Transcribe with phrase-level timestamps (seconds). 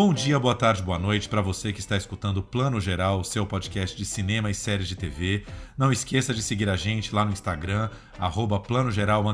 [0.00, 3.96] Bom dia, boa tarde, boa noite para você que está escutando Plano Geral, seu podcast
[3.96, 5.44] de cinema e séries de TV.
[5.76, 9.24] Não esqueça de seguir a gente lá no Instagram, arroba Plano Geral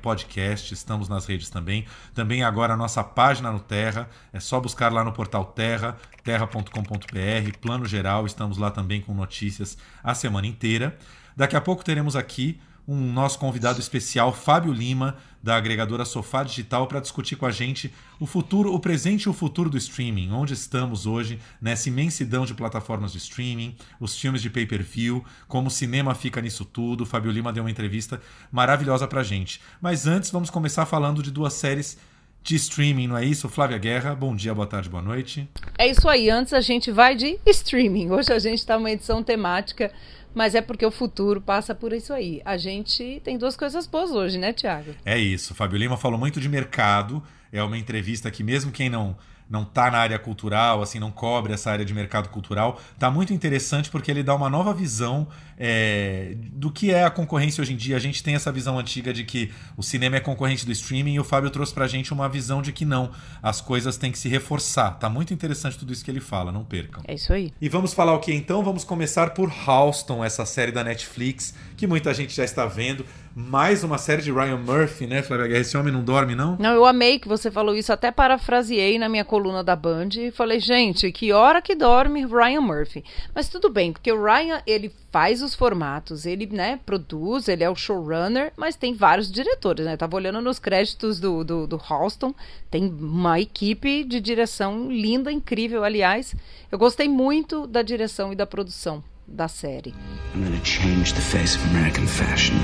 [0.00, 0.72] Podcast.
[0.72, 1.84] Estamos nas redes também.
[2.14, 4.08] Também agora a nossa página no Terra.
[4.32, 8.24] É só buscar lá no portal Terra, terra.com.br, Plano Geral.
[8.24, 10.96] Estamos lá também com notícias a semana inteira.
[11.36, 16.86] Daqui a pouco teremos aqui um nosso convidado especial, Fábio Lima, da agregadora Sofá Digital,
[16.86, 20.54] para discutir com a gente o futuro, o presente e o futuro do streaming, onde
[20.54, 26.14] estamos hoje nessa imensidão de plataformas de streaming, os filmes de pay-per-view, como o cinema
[26.14, 27.06] fica nisso tudo.
[27.06, 28.20] Fábio Lima deu uma entrevista
[28.50, 29.60] maravilhosa para a gente.
[29.80, 31.98] Mas antes, vamos começar falando de duas séries
[32.42, 33.48] de streaming, não é isso?
[33.48, 35.48] Flávia Guerra, bom dia, boa tarde, boa noite.
[35.78, 38.10] É isso aí, antes a gente vai de streaming.
[38.10, 39.90] Hoje a gente está uma edição temática
[40.34, 42.42] mas é porque o futuro passa por isso aí.
[42.44, 44.94] A gente tem duas coisas boas hoje, né, Tiago?
[45.04, 45.54] É isso.
[45.54, 47.22] Fábio Lima falou muito de mercado.
[47.52, 49.16] É uma entrevista que, mesmo quem não
[49.48, 53.32] não está na área cultural, assim, não cobre essa área de mercado cultural, tá muito
[53.32, 55.28] interessante porque ele dá uma nova visão
[55.58, 57.96] é, do que é a concorrência hoje em dia.
[57.96, 61.20] A gente tem essa visão antiga de que o cinema é concorrente do streaming e
[61.20, 63.10] o Fábio trouxe pra gente uma visão de que não,
[63.42, 64.92] as coisas têm que se reforçar.
[64.92, 67.02] Tá muito interessante tudo isso que ele fala, não percam.
[67.06, 67.52] É isso aí.
[67.60, 68.62] E vamos falar o que então?
[68.62, 73.04] Vamos começar por Halston, essa série da Netflix, que muita gente já está vendo.
[73.36, 75.60] Mais uma série de Ryan Murphy, né, Flávia Guerra?
[75.60, 76.56] Esse homem não dorme, não?
[76.56, 80.30] Não, eu amei que você falou isso, até parafraseei na minha coluna da Band e
[80.30, 83.04] falei, gente, que hora que dorme Ryan Murphy.
[83.34, 87.68] Mas tudo bem, porque o Ryan, ele faz os formatos, ele, né, produz, ele é
[87.70, 89.96] o showrunner, mas tem vários diretores, né?
[89.96, 92.32] Tava olhando nos créditos do, do, do Halston,
[92.70, 96.36] tem uma equipe de direção linda, incrível, aliás.
[96.70, 99.92] Eu gostei muito da direção e da produção da série.
[100.34, 102.54] I'm gonna change the face of American fashion.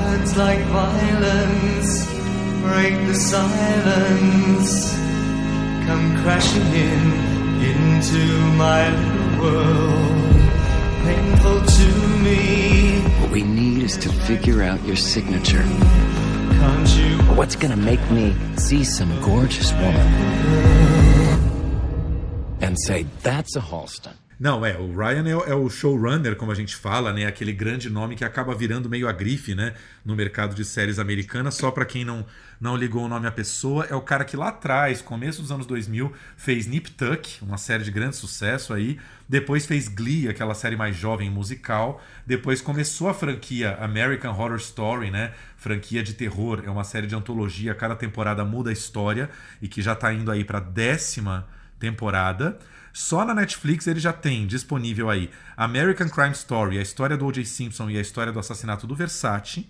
[0.00, 2.14] Words like violence
[2.64, 4.94] break the silence,
[5.86, 7.02] come crashing in
[7.72, 8.24] into
[8.56, 10.24] my little world.
[11.04, 11.88] Painful to
[12.24, 13.00] me.
[13.20, 15.62] What we need is to figure out your signature.
[15.62, 17.18] Can't you?
[17.36, 20.06] What's gonna make me see some gorgeous woman
[22.60, 24.14] and say, that's a Halston?
[24.38, 27.24] Não, é, o Ryan é, é, o showrunner, como a gente fala, né?
[27.24, 29.74] Aquele grande nome que acaba virando meio a grife, né?
[30.04, 31.54] No mercado de séries americanas.
[31.54, 32.26] Só para quem não,
[32.60, 35.66] não ligou o nome à pessoa, é o cara que lá atrás, começo dos anos
[35.66, 38.98] 2000, fez Nip Tuck, uma série de grande sucesso aí.
[39.28, 42.02] Depois fez Glee, aquela série mais jovem musical.
[42.26, 45.32] Depois começou a franquia American Horror Story, né?
[45.56, 46.62] Franquia de terror.
[46.66, 49.30] É uma série de antologia, cada temporada muda a história
[49.62, 51.46] e que já tá indo aí para décima
[51.78, 52.58] temporada.
[52.94, 57.44] Só na Netflix ele já tem disponível aí American Crime Story, a história do O.J.
[57.44, 59.68] Simpson e a história do assassinato do Versace.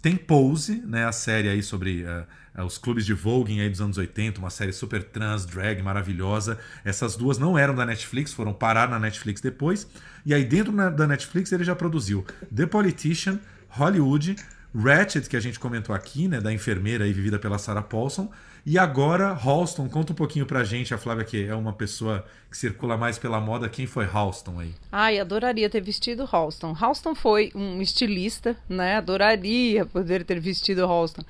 [0.00, 3.98] Tem Pose, né, a série aí sobre uh, os clubes de voguing aí dos anos
[3.98, 6.58] 80, uma série super trans, drag, maravilhosa.
[6.82, 9.86] Essas duas não eram da Netflix, foram parar na Netflix depois.
[10.24, 13.38] E aí dentro na, da Netflix ele já produziu The Politician,
[13.68, 14.34] Hollywood,
[14.74, 18.32] Ratchet, que a gente comentou aqui, né, da enfermeira aí vivida pela Sarah Paulson,
[18.64, 22.56] e agora, Halston, conta um pouquinho pra gente, a Flávia, que é uma pessoa que
[22.56, 24.74] circula mais pela moda, quem foi Halston aí?
[24.90, 26.76] Ai, adoraria ter vestido Halston.
[26.78, 28.96] Halston foi um estilista, né?
[28.96, 31.22] Adoraria poder ter vestido Halston.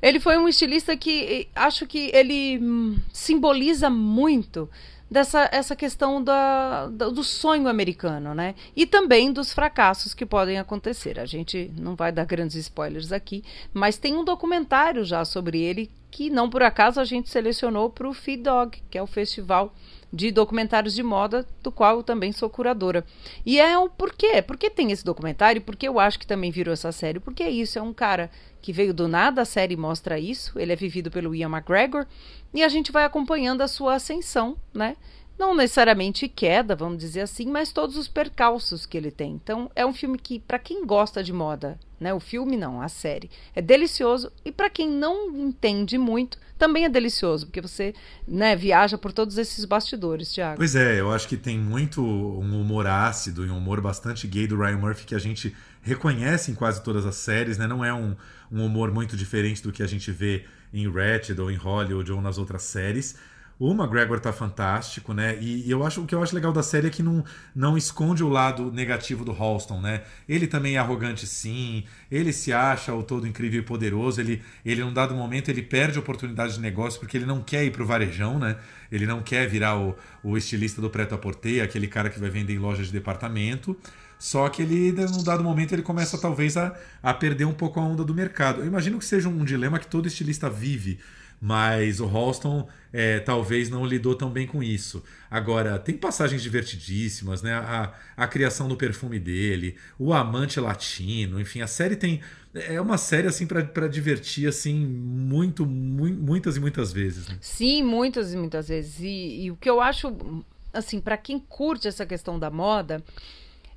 [0.00, 4.70] Ele foi um estilista que acho que ele hum, simboliza muito
[5.10, 8.54] dessa essa questão da, do sonho americano, né?
[8.74, 11.18] E também dos fracassos que podem acontecer.
[11.18, 15.90] A gente não vai dar grandes spoilers aqui, mas tem um documentário já sobre ele
[16.10, 19.72] que não por acaso a gente selecionou para o Feed Dog, que é o festival
[20.12, 23.04] de documentários de moda, do qual eu também sou curadora.
[23.46, 24.42] E é o porquê?
[24.42, 25.62] Por que tem esse documentário?
[25.62, 27.20] Porque eu acho que também virou essa série.
[27.20, 30.58] Porque é isso, é um cara que veio do nada, a série mostra isso.
[30.58, 32.06] Ele é vivido pelo Ian McGregor
[32.52, 34.96] e a gente vai acompanhando a sua ascensão, né?
[35.40, 39.32] Não necessariamente queda, vamos dizer assim, mas todos os percalços que ele tem.
[39.32, 42.12] Então, é um filme que, para quem gosta de moda, né?
[42.12, 44.30] O filme não, a série, é delicioso.
[44.44, 47.94] E para quem não entende muito, também é delicioso, porque você
[48.28, 50.58] né, viaja por todos esses bastidores, Thiago.
[50.58, 54.46] Pois é, eu acho que tem muito um humor ácido e um humor bastante gay
[54.46, 57.66] do Ryan Murphy que a gente reconhece em quase todas as séries, né?
[57.66, 58.14] Não é um,
[58.52, 62.20] um humor muito diferente do que a gente vê em Ratched ou em Hollywood ou
[62.20, 63.16] nas outras séries.
[63.60, 65.36] O McGregor tá fantástico, né?
[65.38, 67.22] E, eu acho o que eu acho legal da série é que não,
[67.54, 70.02] não esconde o lado negativo do Halston, né?
[70.26, 71.84] Ele também é arrogante, sim.
[72.10, 74.18] Ele se acha o todo incrível e poderoso.
[74.18, 77.70] Ele, ele num dado momento, ele perde oportunidade de negócio porque ele não quer ir
[77.70, 78.56] pro varejão, né?
[78.90, 82.30] Ele não quer virar o, o estilista do preto a porter, aquele cara que vai
[82.30, 83.76] vender em lojas de departamento.
[84.18, 87.82] Só que ele, num dado momento, ele começa talvez a, a perder um pouco a
[87.82, 88.62] onda do mercado.
[88.62, 90.98] Eu imagino que seja um dilema que todo estilista vive
[91.40, 95.02] mas o Halston é, talvez não lidou tão bem com isso.
[95.30, 97.54] Agora, tem passagens divertidíssimas, né?
[97.54, 102.20] A, a criação do perfume dele, o amante latino, enfim, a série tem.
[102.52, 107.28] É uma série assim para divertir assim muito, mu muitas e muitas vezes.
[107.28, 107.38] Né?
[107.40, 109.00] Sim, muitas e muitas vezes.
[109.00, 113.02] E, e o que eu acho assim para quem curte essa questão da moda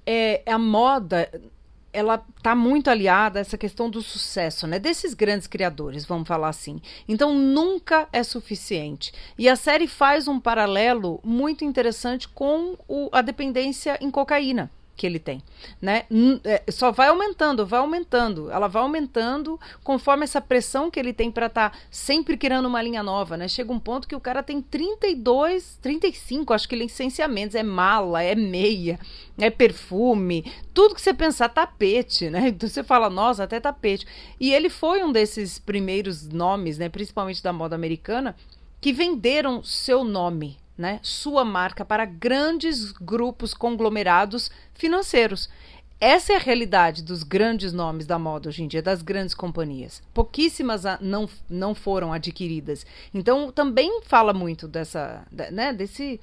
[0.05, 1.29] é a moda
[1.93, 4.79] ela está muito aliada a essa questão do sucesso, né?
[4.79, 6.81] Desses grandes criadores, vamos falar assim.
[7.07, 9.13] Então nunca é suficiente.
[9.37, 15.07] E a série faz um paralelo muito interessante com o, a dependência em cocaína que
[15.07, 15.41] ele tem,
[15.81, 16.05] né?
[16.43, 18.51] É, só vai aumentando, vai aumentando.
[18.51, 22.81] Ela vai aumentando conforme essa pressão que ele tem para estar tá sempre criando uma
[22.81, 23.47] linha nova, né?
[23.47, 28.35] Chega um ponto que o cara tem 32, 35, acho que licenciamentos, é mala, é
[28.35, 28.99] meia,
[29.37, 32.49] é perfume, tudo que você pensar tapete, né?
[32.49, 34.05] Então você fala, nossa, até tapete.
[34.39, 38.35] E ele foi um desses primeiros nomes, né, principalmente da moda americana,
[38.79, 45.49] que venderam seu nome né, sua marca para grandes grupos conglomerados financeiros.
[45.99, 50.01] Essa é a realidade dos grandes nomes da moda hoje em dia, das grandes companhias.
[50.13, 52.85] Pouquíssimas não, não foram adquiridas.
[53.13, 56.19] Então também fala muito dessa, né, desse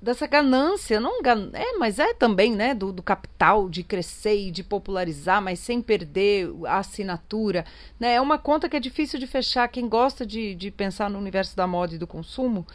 [0.00, 1.50] dessa ganância, não gan...
[1.54, 5.80] é, mas é também, né, do, do, capital de crescer e de popularizar, mas sem
[5.80, 7.64] perder a assinatura,
[7.98, 8.14] né?
[8.14, 9.68] É uma conta que é difícil de fechar.
[9.68, 12.66] Quem gosta de, de pensar no universo da moda e do consumo,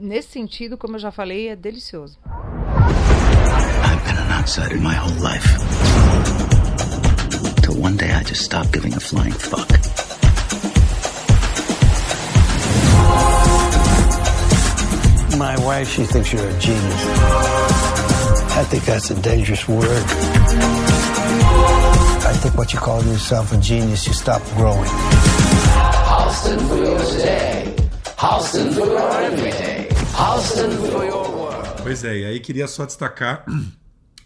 [0.00, 2.18] nesse sentido, como eu já falei, é delicioso.
[2.26, 5.48] I've been an outsider my whole life.
[7.62, 10.07] Till one day I just stopped giving a flying fuck.
[15.78, 17.02] My she thinks you're a genius.
[18.60, 20.04] I think that's a dangerous word.
[22.26, 24.90] I think what you call yourself a genius, you stop growing.
[26.10, 27.76] Halston for your today.
[28.16, 29.86] Halston for your everyday.
[30.18, 31.82] Halston for your world.
[31.84, 33.44] Pois é, e aí queria só destacar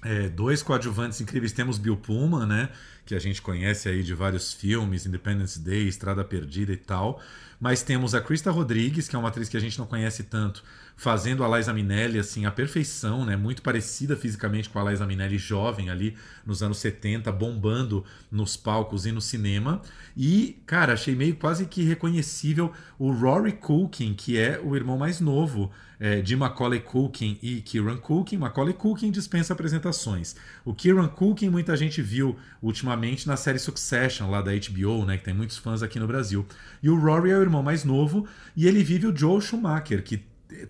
[0.03, 1.53] é, dois coadjuvantes incríveis.
[1.53, 2.69] Temos Bill Pullman, né?
[3.07, 7.21] Que a gente conhece aí de vários filmes, Independence Day, Estrada Perdida e tal.
[7.61, 10.65] Mas temos a Krista Rodrigues, que é uma atriz que a gente não conhece tanto,
[10.97, 13.37] fazendo a Liza Minnelli assim, a perfeição, né?
[13.37, 19.07] Muito parecida fisicamente com a Liza Minnelli jovem ali nos anos 70, bombando nos palcos
[19.07, 19.81] e no cinema.
[20.17, 25.21] E, cara, achei meio quase que reconhecível o Rory Culkin, que é o irmão mais
[25.21, 25.71] novo
[26.03, 28.37] é, de Macaulay Culkin e Kieran Culkin.
[28.37, 30.35] Macaulay Culkin dispensa apresentações.
[30.65, 35.23] O Kieran Culkin muita gente viu ultimamente na série Succession, lá da HBO, né, que
[35.23, 36.45] tem muitos fãs aqui no Brasil.
[36.83, 38.27] E o Rory é o irmão mais novo
[38.57, 40.21] e ele vive o Joel Schumacher, que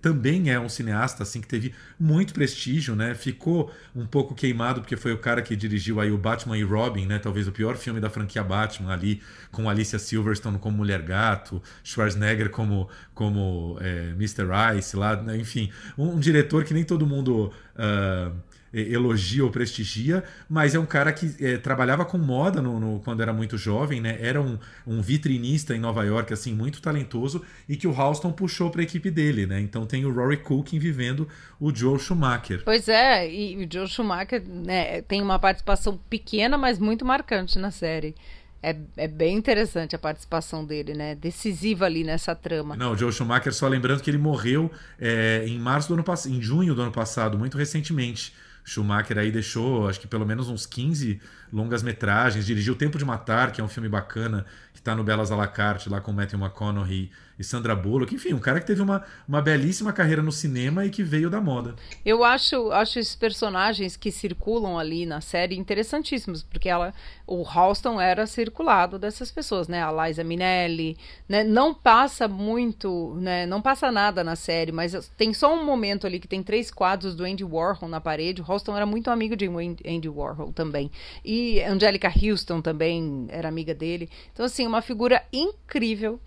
[0.01, 3.15] também é um cineasta assim que teve muito prestígio, né?
[3.15, 7.07] Ficou um pouco queimado porque foi o cara que dirigiu aí o Batman e Robin,
[7.07, 7.19] né?
[7.19, 12.51] Talvez o pior filme da franquia Batman ali, com Alicia Silverstone como Mulher Gato, Schwarzenegger
[12.51, 14.47] como como é, Mr.
[14.79, 15.37] Ice lá, né?
[15.37, 18.35] enfim, um, um, diretor que nem todo mundo uh,
[18.73, 23.21] elogia ou prestigia, mas é um cara que é, trabalhava com moda no, no, quando
[23.21, 24.17] era muito jovem, né?
[24.21, 28.71] Era um, um, vitrinista em Nova York, assim, muito talentoso, e que o Halston puxou
[28.71, 29.61] para a equipe dele, né?
[29.61, 31.29] Então tem o Rory Culkin vivendo
[31.61, 32.63] o Joe Schumacher.
[32.65, 37.71] Pois é, e o Joe Schumacher né, tem uma participação pequena, mas muito marcante na
[37.71, 38.15] série.
[38.63, 41.17] É, é, bem interessante a participação dele, né?
[41.17, 42.77] Decisiva ali nessa trama.
[42.77, 46.33] Não, o Joe Schumacher, só lembrando que ele morreu é, em março do ano passado,
[46.33, 48.33] em junho do ano passado, muito recentemente.
[48.65, 51.21] Schumacher aí deixou, acho que pelo menos uns 15
[51.53, 55.03] longas metragens, dirigiu O Tempo de Matar, que é um filme bacana, que está no
[55.05, 57.11] Belas à la carte, lá com Matthew McConaughey
[57.43, 58.15] e Sandra Bullock.
[58.15, 61.41] Enfim, um cara que teve uma, uma belíssima carreira no cinema e que veio da
[61.41, 61.75] moda.
[62.07, 66.95] Eu acho, acho esses personagens que circulam ali na série interessantíssimos, porque ela,
[67.27, 69.83] o Halston era circulado dessas pessoas, né?
[69.83, 70.97] A Liza Minnelli,
[71.29, 71.43] né?
[71.43, 73.45] Não passa muito, né?
[73.45, 77.15] Não passa nada na série, mas tem só um momento ali que tem três quadros
[77.15, 78.41] do Andy Warhol na parede.
[78.41, 80.91] O Halston era muito amigo de Andy Warhol também.
[81.25, 84.09] E Angelica Houston também era amiga dele.
[84.33, 86.21] Então, assim, uma figura incrível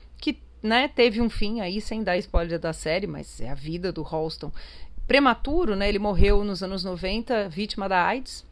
[0.66, 4.04] né, teve um fim aí, sem dar spoiler da série, mas é a vida do
[4.04, 4.52] Halston.
[5.08, 5.88] Prematuro, né?
[5.88, 8.44] Ele morreu nos anos 90, vítima da AIDS.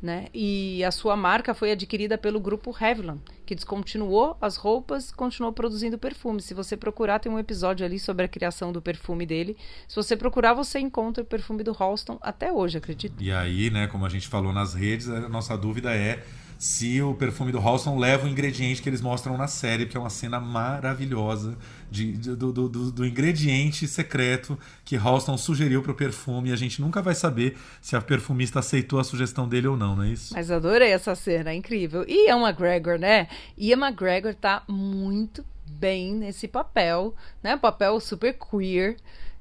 [0.00, 0.26] né?
[0.34, 5.96] E a sua marca foi adquirida pelo grupo Revlon, que descontinuou as roupas, continuou produzindo
[5.98, 6.42] perfume.
[6.42, 9.56] Se você procurar, tem um episódio ali sobre a criação do perfume dele.
[9.88, 13.14] Se você procurar, você encontra o perfume do Halston até hoje, acredito.
[13.22, 16.22] E aí, né, como a gente falou nas redes, a nossa dúvida é
[16.64, 20.00] se o perfume do Halston leva o ingrediente que eles mostram na série, que é
[20.00, 21.58] uma cena maravilhosa
[21.90, 26.50] de, de do, do, do, ingrediente secreto que Halston sugeriu para o perfume.
[26.52, 30.04] A gente nunca vai saber se a perfumista aceitou a sugestão dele ou não, não
[30.04, 30.32] é isso?
[30.32, 32.02] Mas adorei essa cena, é incrível.
[32.08, 33.28] E Ian McGregor, né?
[33.58, 37.58] Ian McGregor tá muito bem nesse papel, né?
[37.58, 38.96] Papel super queer.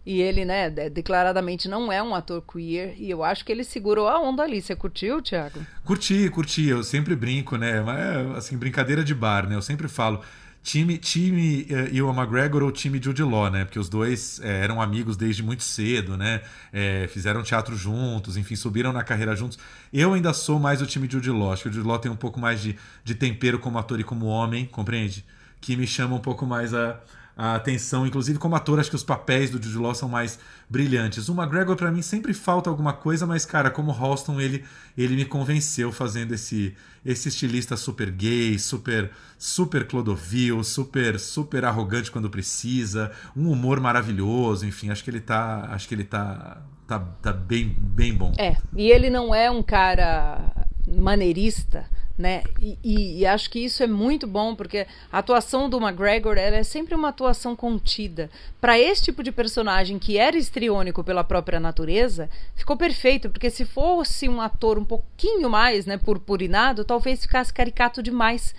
[0.06, 2.94] E ele, né, declaradamente não é um ator queer.
[2.98, 4.62] E eu acho que ele segurou a onda ali.
[4.62, 5.66] Você curtiu, Thiago?
[5.86, 6.68] Curti, curti.
[6.68, 7.82] Eu sempre brinco, né?
[7.82, 9.56] Mas, assim, brincadeira de bar, né?
[9.56, 10.22] Eu sempre falo.
[10.62, 13.66] Time, time uh, Ewan McGregor ou time Jude Law, né?
[13.66, 16.42] Porque os dois uh, eram amigos desde muito cedo, né?
[16.74, 19.60] Uh, fizeram teatro juntos, enfim, subiram na carreira juntos.
[19.92, 21.52] Eu ainda sou mais o time Jude Law.
[21.52, 24.06] Acho que o Jude Law tem um pouco mais de, de tempero como ator e
[24.06, 25.26] como homem, compreende?
[25.60, 26.98] Que me chama um pouco mais a,
[27.36, 30.38] a atenção, inclusive como ator, acho que os papéis do Jude Law são mais
[30.70, 31.30] brilhantes.
[31.30, 34.64] O McGregor para mim sempre falta alguma coisa, mas cara, como Halston ele
[34.96, 42.12] ele me convenceu fazendo esse esse estilista super gay, super super Clodovil, super super arrogante
[42.12, 47.00] quando precisa, um humor maravilhoso, enfim, acho que ele tá acho que ele tá tá,
[47.00, 48.32] tá bem bem bom.
[48.38, 50.54] É, e ele não é um cara
[50.88, 51.86] maneirista
[52.18, 52.44] né?
[52.62, 56.62] E, e, e, acho que isso é muito bom porque a atuação do McGregor é
[56.64, 58.30] sempre uma atuação contida.
[58.62, 63.66] Para esse tipo de personagem que era estriônico pela própria natureza, ficou perfeito, porque se
[63.66, 68.54] fosse um ator um pouquinho mais, né, purpurinado, talvez ficasse caricato demais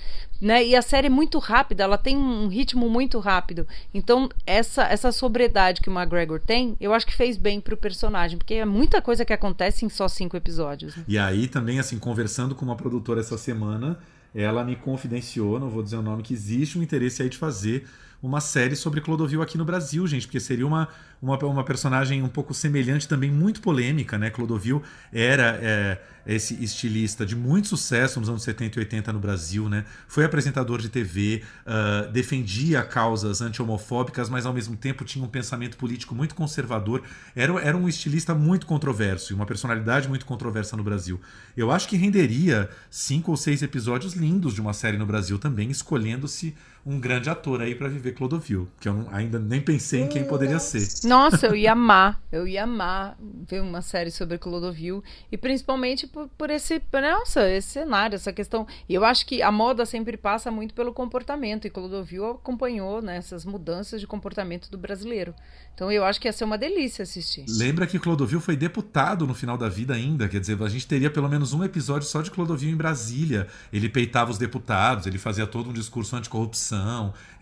[0.44, 0.64] né?
[0.64, 3.66] E a série é muito rápida, ela tem um ritmo muito rápido.
[3.94, 8.36] Então, essa essa sobriedade que o McGregor tem, eu acho que fez bem pro personagem,
[8.36, 10.94] porque é muita coisa que acontece em só cinco episódios.
[10.96, 11.04] Né?
[11.08, 13.98] E aí também, assim, conversando com uma produtora essa semana,
[14.34, 17.86] ela me confidenciou, não vou dizer o nome, que existe um interesse aí de fazer
[18.24, 20.88] uma série sobre Clodovil aqui no Brasil, gente, porque seria uma,
[21.20, 24.30] uma, uma personagem um pouco semelhante, também muito polêmica, né?
[24.30, 29.68] Clodovil era é, esse estilista de muito sucesso nos anos 70 e 80 no Brasil,
[29.68, 29.84] né?
[30.08, 35.76] Foi apresentador de TV, uh, defendia causas anti-homofóbicas, mas ao mesmo tempo tinha um pensamento
[35.76, 37.02] político muito conservador.
[37.36, 41.20] Era, era um estilista muito controverso e uma personalidade muito controversa no Brasil.
[41.54, 45.70] Eu acho que renderia cinco ou seis episódios lindos de uma série no Brasil também,
[45.70, 46.54] escolhendo-se
[46.86, 50.24] um grande ator aí para viver Clodovil, que eu não, ainda nem pensei em quem
[50.24, 50.86] poderia ser.
[51.08, 53.16] Nossa, eu ia amar, eu ia amar
[53.48, 58.66] ver uma série sobre Clodovil e principalmente por, por esse, nossa, esse cenário, essa questão.
[58.88, 63.16] E eu acho que a moda sempre passa muito pelo comportamento e Clodovil acompanhou né,
[63.16, 65.34] essas mudanças de comportamento do brasileiro.
[65.74, 67.44] Então eu acho que ia ser uma delícia assistir.
[67.48, 71.10] Lembra que Clodovil foi deputado no final da vida ainda, quer dizer, a gente teria
[71.10, 73.48] pelo menos um episódio só de Clodovil em Brasília.
[73.72, 76.73] Ele peitava os deputados, ele fazia todo um discurso anticorrupção,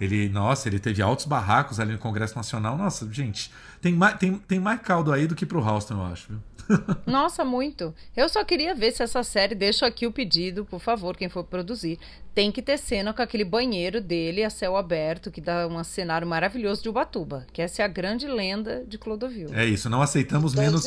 [0.00, 2.76] ele, nossa, ele teve altos barracos ali no Congresso Nacional.
[2.76, 3.50] Nossa, gente,
[3.82, 6.38] tem mais, tem, tem mais caldo aí do que pro Halston, eu acho, viu?
[7.04, 7.92] Nossa, muito.
[8.16, 11.42] Eu só queria ver se essa série, deixo aqui o pedido, por favor, quem for
[11.42, 11.98] produzir,
[12.32, 16.26] tem que ter cena com aquele banheiro dele a céu aberto, que dá um cenário
[16.26, 19.48] maravilhoso de Ubatuba, que essa é a grande lenda de Clodovil.
[19.52, 20.84] É isso, não aceitamos menos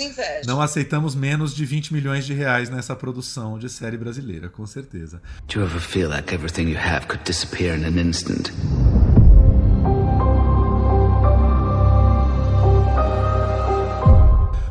[0.48, 5.22] não aceitamos menos de 20 milhões de reais nessa produção de série brasileira, com certeza.
[5.48, 8.54] Do you ever feel like everything you have could disappear in an instant?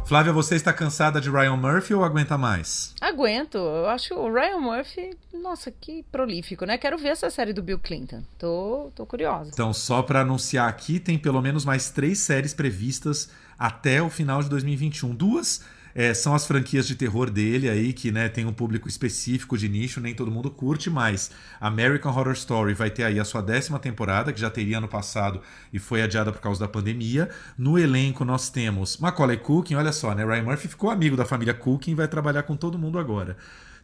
[0.06, 2.94] Flávia, você está cansada de Ryan Murphy ou aguenta mais?
[3.00, 3.56] Aguento.
[3.56, 6.76] Eu acho o Ryan Murphy, nossa, que prolífico, né?
[6.76, 8.22] Quero ver essa série do Bill Clinton.
[8.38, 9.50] Tô, tô curiosa.
[9.54, 14.42] Então, só para anunciar aqui, tem pelo menos mais três séries previstas até o final
[14.42, 15.14] de 2021.
[15.14, 15.64] Duas
[15.94, 19.68] é, são as franquias de terror dele aí, que né, tem um público específico de
[19.68, 23.78] nicho, nem todo mundo curte, mas American Horror Story vai ter aí a sua décima
[23.78, 25.40] temporada, que já teria ano passado
[25.72, 27.30] e foi adiada por causa da pandemia.
[27.56, 30.24] No elenco nós temos Macaulay Culkin, olha só, né?
[30.24, 33.36] Ryan Murphy ficou amigo da família Culkin e vai trabalhar com todo mundo agora.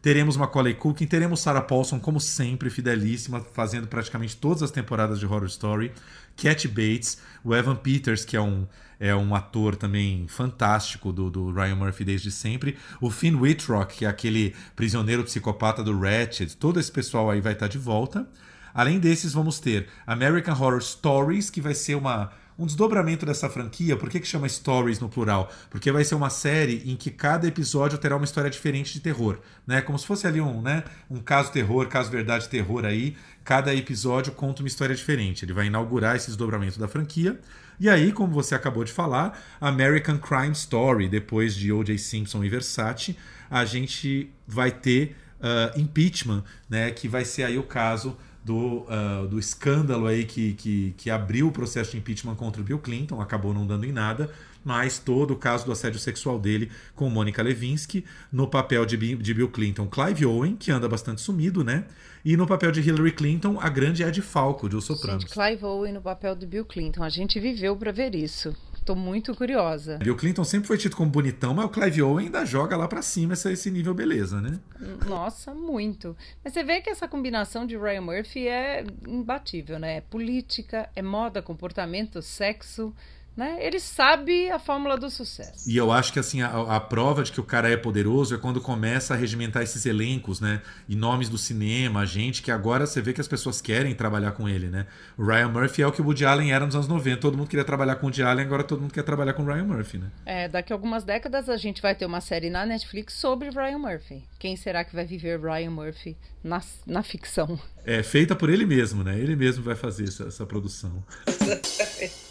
[0.02, 5.26] Teremos Macaulay Culkin, teremos Sarah Paulson, como sempre, fidelíssima, fazendo praticamente todas as temporadas de
[5.26, 5.92] Horror Story.
[6.36, 8.66] Cat Bates, o Evan Peters, que é um
[9.00, 12.76] é um ator também fantástico do, do Ryan Murphy desde sempre.
[13.00, 17.54] O Finn Wittrock, que é aquele prisioneiro psicopata do Ratchet, todo esse pessoal aí vai
[17.54, 18.28] estar de volta.
[18.74, 23.96] Além desses, vamos ter American Horror Stories, que vai ser uma, um desdobramento dessa franquia.
[23.96, 25.50] Por que, que chama Stories no plural?
[25.70, 29.38] Porque vai ser uma série em que cada episódio terá uma história diferente de terror,
[29.66, 29.80] né?
[29.80, 33.16] Como se fosse ali um, né, um caso terror, caso verdade terror aí.
[33.42, 35.44] Cada episódio conta uma história diferente.
[35.44, 37.40] Ele vai inaugurar esse desdobramento da franquia.
[37.80, 41.96] E aí, como você acabou de falar, American Crime Story, depois de O.J.
[41.96, 43.16] Simpson e Versace,
[43.50, 46.90] a gente vai ter uh, Impeachment, né?
[46.90, 51.48] Que vai ser aí o caso do, uh, do escândalo aí que, que, que abriu
[51.48, 54.30] o processo de impeachment contra o Bill Clinton, acabou não dando em nada,
[54.64, 59.34] mas todo o caso do assédio sexual dele com Mônica Levinsky, no papel de, de
[59.34, 61.84] Bill Clinton, Clive Owen, que anda bastante sumido, né?
[62.24, 65.22] E no papel de Hillary Clinton, a grande Ed Falco, de Os Sopranos.
[65.22, 68.54] Gente, Clive Owen no papel de Bill Clinton, a gente viveu para ver isso.
[68.84, 69.98] Tô muito curiosa.
[69.98, 73.02] Bill Clinton sempre foi tido como bonitão, mas o Clive Owen ainda joga lá para
[73.02, 74.58] cima esse, esse nível beleza, né?
[75.06, 76.16] Nossa, muito.
[76.42, 79.98] Mas você vê que essa combinação de Ryan Murphy é imbatível, né?
[79.98, 82.94] É política, é moda, comportamento, sexo.
[83.40, 83.56] Né?
[83.58, 85.64] Ele sabe a fórmula do sucesso.
[85.66, 88.38] E eu acho que assim a, a, prova de que o cara é poderoso é
[88.38, 90.60] quando começa a regimentar esses elencos, né?
[90.86, 94.46] E nomes do cinema, gente que agora você vê que as pessoas querem trabalhar com
[94.46, 94.86] ele, né?
[95.16, 97.16] O Ryan Murphy é o que o Woody Allen era nos anos 90.
[97.18, 99.46] Todo mundo queria trabalhar com o Woody Allen, agora todo mundo quer trabalhar com o
[99.46, 100.10] Ryan Murphy, né?
[100.26, 103.78] É, daqui a algumas décadas a gente vai ter uma série na Netflix sobre Ryan
[103.78, 104.22] Murphy.
[104.38, 107.58] Quem será que vai viver Ryan Murphy na, na ficção?
[107.86, 109.18] É feita por ele mesmo, né?
[109.18, 111.02] Ele mesmo vai fazer essa, essa produção.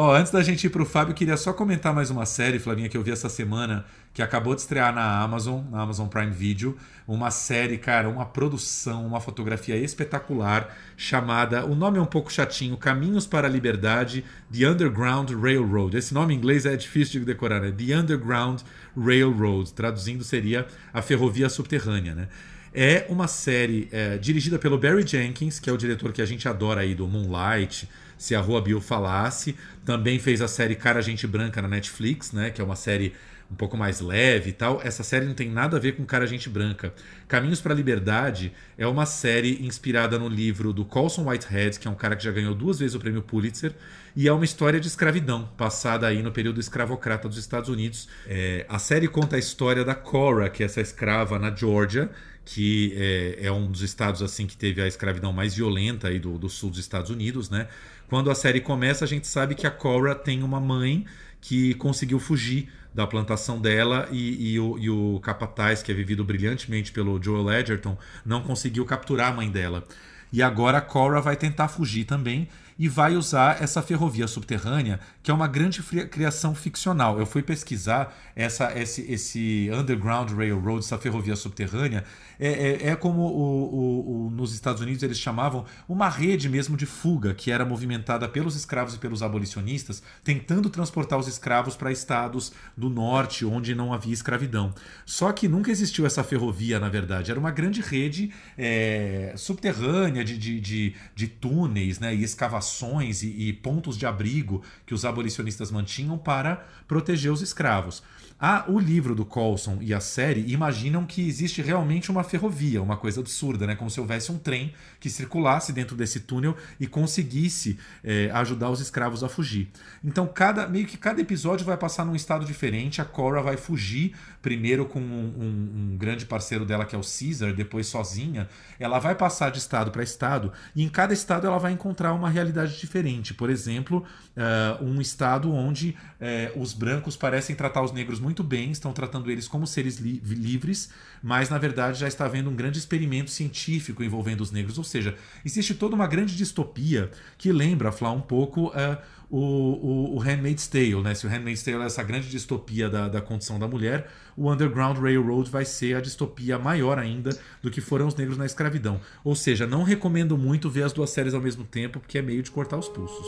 [0.00, 2.96] Ó, antes da gente ir pro Fábio, queria só comentar mais uma série, Flavinha, que
[2.96, 6.76] eu vi essa semana, que acabou de estrear na Amazon, na Amazon Prime Video.
[7.04, 11.66] Uma série, cara, uma produção, uma fotografia espetacular, chamada.
[11.66, 14.24] O nome é um pouco chatinho: Caminhos para a Liberdade,
[14.56, 15.96] The Underground Railroad.
[15.96, 17.72] Esse nome em inglês é difícil de decorar, né?
[17.72, 18.60] The Underground
[18.96, 19.72] Railroad.
[19.72, 20.64] Traduzindo seria
[20.94, 22.28] a ferrovia subterrânea, né?
[22.72, 26.48] É uma série é, dirigida pelo Barry Jenkins, que é o diretor que a gente
[26.48, 27.88] adora aí do Moonlight
[28.18, 29.56] se a Rua Bill falasse.
[29.84, 32.50] Também fez a série Cara Gente Branca na Netflix, né?
[32.50, 33.14] Que é uma série
[33.50, 34.80] um pouco mais leve e tal.
[34.82, 36.92] Essa série não tem nada a ver com Cara Gente Branca.
[37.26, 41.90] Caminhos para a Liberdade é uma série inspirada no livro do Colson Whitehead, que é
[41.90, 43.74] um cara que já ganhou duas vezes o prêmio Pulitzer,
[44.14, 48.08] e é uma história de escravidão, passada aí no período escravocrata dos Estados Unidos.
[48.26, 52.10] É, a série conta a história da Cora, que é essa escrava na Georgia,
[52.44, 56.38] que é, é, um dos estados assim que teve a escravidão mais violenta aí do,
[56.38, 57.68] do sul dos Estados Unidos, né?
[58.08, 61.04] Quando a série começa, a gente sabe que a Cora tem uma mãe
[61.40, 66.24] que conseguiu fugir da plantação dela e, e, o, e, o, capataz, que é vivido
[66.24, 69.84] brilhantemente pelo Joel Edgerton, não conseguiu capturar a mãe dela.
[70.32, 72.48] E agora a Cora vai tentar fugir também
[72.78, 77.18] e vai usar essa ferrovia subterrânea, que é uma grande criação ficcional.
[77.18, 82.04] Eu fui pesquisar essa, esse, esse Underground Railroad, essa ferrovia subterrânea,
[82.38, 86.76] é, é, é como o, o, o, nos Estados Unidos eles chamavam uma rede mesmo
[86.76, 91.90] de fuga, que era movimentada pelos escravos e pelos abolicionistas, tentando transportar os escravos para
[91.90, 94.74] estados do norte, onde não havia escravidão.
[95.04, 97.30] Só que nunca existiu essa ferrovia, na verdade.
[97.30, 103.48] Era uma grande rede é, subterrânea de, de, de, de, túneis né, e escavações e,
[103.48, 108.02] e pontos de abrigo que os abolicionistas mantinham para proteger os escravos.
[108.40, 112.96] Ah, o livro do Colson e a série imaginam que existe realmente uma ferrovia, uma
[112.96, 113.74] coisa absurda, né?
[113.74, 118.80] Como se houvesse um trem que circulasse dentro desse túnel e conseguisse é, ajudar os
[118.80, 119.68] escravos a fugir.
[120.04, 123.00] Então, cada meio que cada episódio vai passar num estado diferente.
[123.00, 124.14] A Cora vai fugir
[124.48, 128.48] primeiro com um, um, um grande parceiro dela que é o Caesar, depois sozinha.
[128.80, 132.30] Ela vai passar de estado para estado e em cada estado ela vai encontrar uma
[132.30, 133.34] realidade diferente.
[133.34, 138.70] Por exemplo, uh, um estado onde uh, os brancos parecem tratar os negros muito bem,
[138.70, 140.88] estão tratando eles como seres li livres,
[141.22, 144.78] mas na verdade já está havendo um grande experimento científico envolvendo os negros.
[144.78, 148.96] Ou seja, existe toda uma grande distopia que lembra, Flá, um pouco uh,
[149.30, 151.02] o, o, o Handmaid's Tale.
[151.02, 151.14] Né?
[151.14, 154.98] Se o Handmaid's Tale é essa grande distopia da, da condição da mulher, o Underground
[154.98, 157.30] Railroad vai ser a distopia maior ainda
[157.62, 159.00] do que foram os negros na escravidão.
[159.24, 162.42] Ou seja, não recomendo muito ver as duas séries ao mesmo tempo, porque é meio
[162.42, 163.26] de cortar os pulsos.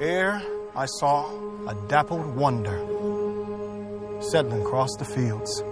[0.00, 0.42] Here
[0.76, 1.26] I saw
[1.66, 2.78] a dappled wonder.
[4.22, 5.62] settling across the fields,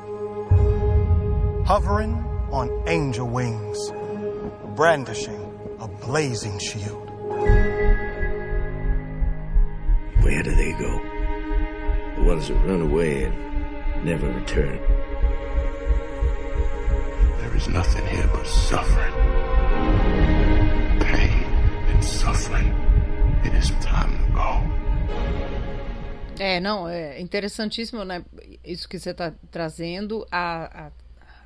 [1.67, 2.15] hovering
[2.51, 3.93] on angel wings,
[4.75, 7.08] brandishing a blazing shield.
[10.29, 11.01] Where do they go?
[12.17, 14.79] The ones that run away and never return.
[17.41, 19.15] There is nothing here but suffering,
[21.01, 21.45] pain,
[21.89, 22.69] and suffering.
[23.43, 24.61] It is time to go.
[26.39, 28.23] É, não, é interessantíssimo, né?
[28.63, 30.27] Isso que você está trazendo.
[30.31, 30.89] A,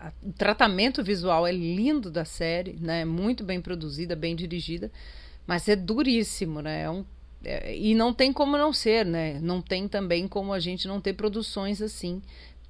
[0.01, 3.05] a, a, o tratamento visual é lindo da série, né?
[3.05, 4.91] Muito bem produzida, bem dirigida,
[5.47, 6.83] mas é duríssimo, né?
[6.83, 7.05] É um
[7.45, 9.39] é, e não tem como não ser, né?
[9.41, 12.23] Não tem também como a gente não ter produções assim,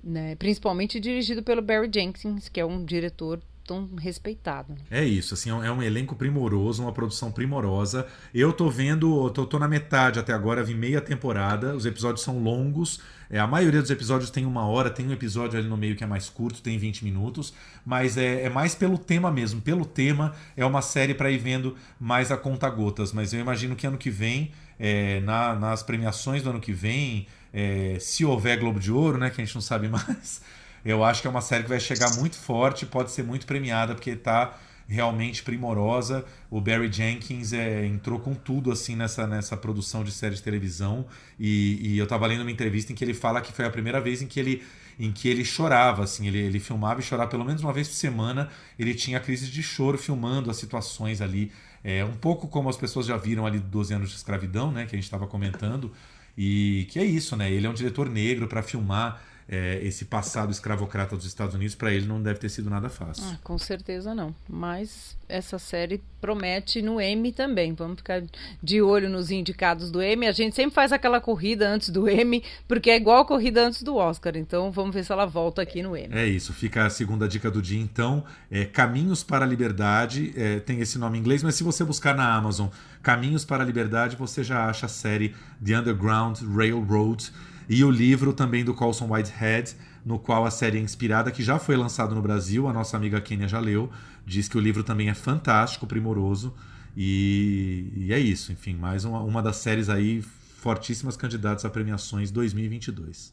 [0.02, 0.34] né?
[0.36, 4.74] Principalmente dirigido pelo Barry Jenkins, que é um diretor tão respeitado.
[4.90, 8.06] É isso, assim, é um é elenco primoroso, uma produção primorosa.
[8.34, 12.38] Eu tô vendo, tô, tô na metade até agora, vi meia temporada, os episódios são
[12.42, 13.00] longos.
[13.32, 16.04] É, a maioria dos episódios tem uma hora, tem um episódio ali no meio que
[16.04, 19.60] é mais curto, tem 20 minutos, mas é, é mais pelo tema mesmo.
[19.60, 23.12] Pelo tema, é uma série para ir vendo mais a conta gotas.
[23.12, 27.26] Mas eu imagino que ano que vem, é, na, nas premiações do ano que vem,
[27.52, 30.42] é, se houver Globo de Ouro, né, que a gente não sabe mais
[30.84, 33.94] eu acho que é uma série que vai chegar muito forte, pode ser muito premiada,
[33.94, 36.24] porque está realmente primorosa.
[36.50, 41.06] O Barry Jenkins é, entrou com tudo assim nessa, nessa produção de série de televisão.
[41.38, 44.00] E, e eu estava lendo uma entrevista em que ele fala que foi a primeira
[44.00, 44.62] vez em que ele
[44.98, 47.94] em que ele chorava, assim, ele, ele filmava e chorava pelo menos uma vez por
[47.94, 48.50] semana.
[48.78, 51.50] Ele tinha crise de choro filmando as situações ali,
[51.82, 54.94] é, um pouco como as pessoas já viram ali 12 anos de escravidão, né, que
[54.94, 55.92] a gente estava comentando.
[56.36, 57.50] E que é isso, né?
[57.50, 61.92] Ele é um diretor negro para filmar é, esse passado escravocrata dos Estados Unidos, para
[61.92, 63.22] ele não deve ter sido nada fácil.
[63.26, 64.34] Ah, com certeza não.
[64.48, 67.74] Mas essa série promete no M também.
[67.74, 68.22] Vamos ficar
[68.62, 70.26] de olho nos indicados do M.
[70.26, 73.82] A gente sempre faz aquela corrida antes do M, porque é igual a corrida antes
[73.82, 74.38] do Oscar.
[74.38, 76.16] Então vamos ver se ela volta aqui no M.
[76.16, 76.54] É isso.
[76.54, 78.24] Fica a segunda dica do dia, então.
[78.50, 80.32] É Caminhos para a Liberdade.
[80.34, 82.68] É, tem esse nome em inglês, mas se você buscar na Amazon
[83.02, 87.30] Caminhos para a Liberdade, você já acha a série The Underground Railroad
[87.68, 91.58] e o livro também do Colson Whitehead, no qual a série é inspirada, que já
[91.58, 93.90] foi lançado no Brasil, a nossa amiga Kenia já leu,
[94.26, 96.54] diz que o livro também é fantástico, primoroso,
[96.96, 100.22] e, e é isso, enfim, mais uma, uma das séries aí
[100.58, 103.32] fortíssimas candidatas a premiações 2022.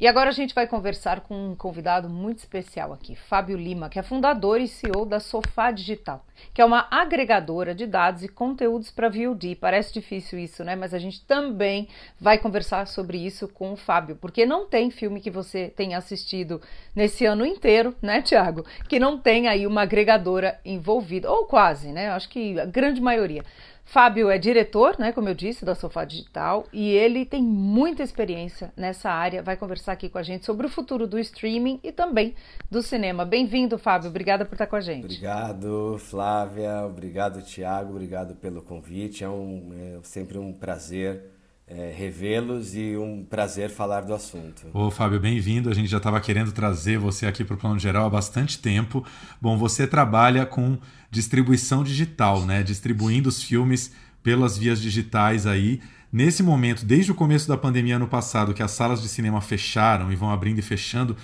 [0.00, 3.98] E agora a gente vai conversar com um convidado muito especial aqui, Fábio Lima, que
[3.98, 8.92] é fundador e CEO da Sofá Digital, que é uma agregadora de dados e conteúdos
[8.92, 9.56] para VOD.
[9.56, 10.76] Parece difícil isso, né?
[10.76, 11.88] Mas a gente também
[12.20, 16.62] vai conversar sobre isso com o Fábio, porque não tem filme que você tenha assistido
[16.94, 18.64] nesse ano inteiro, né, Tiago?
[18.88, 22.10] Que não tem aí uma agregadora envolvida, ou quase, né?
[22.10, 23.44] Acho que a grande maioria.
[23.88, 28.70] Fábio é diretor, né, como eu disse, da Sofá Digital e ele tem muita experiência
[28.76, 29.42] nessa área.
[29.42, 32.34] Vai conversar aqui com a gente sobre o futuro do streaming e também
[32.70, 33.24] do cinema.
[33.24, 34.10] Bem-vindo, Fábio.
[34.10, 35.06] Obrigada por estar com a gente.
[35.06, 36.84] Obrigado, Flávia.
[36.84, 37.92] Obrigado, Tiago.
[37.92, 39.24] Obrigado pelo convite.
[39.24, 41.37] É, um, é sempre um prazer
[41.70, 44.66] é, revê-los e um prazer falar do assunto.
[44.72, 45.68] Ô, Fábio, bem-vindo.
[45.68, 49.04] A gente já estava querendo trazer você aqui para o Plano Geral há bastante tempo.
[49.40, 50.78] Bom, você trabalha com
[51.10, 52.62] distribuição digital, né?
[52.62, 55.80] Distribuindo os filmes pelas vias digitais aí.
[56.10, 60.10] Nesse momento, desde o começo da pandemia ano passado, que as salas de cinema fecharam
[60.10, 61.14] e vão abrindo e fechando,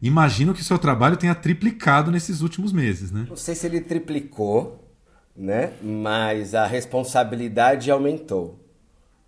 [0.00, 3.26] imagino que o seu trabalho tenha triplicado nesses últimos meses, né?
[3.28, 4.92] Não sei se ele triplicou,
[5.36, 5.74] né?
[5.80, 8.61] Mas a responsabilidade aumentou.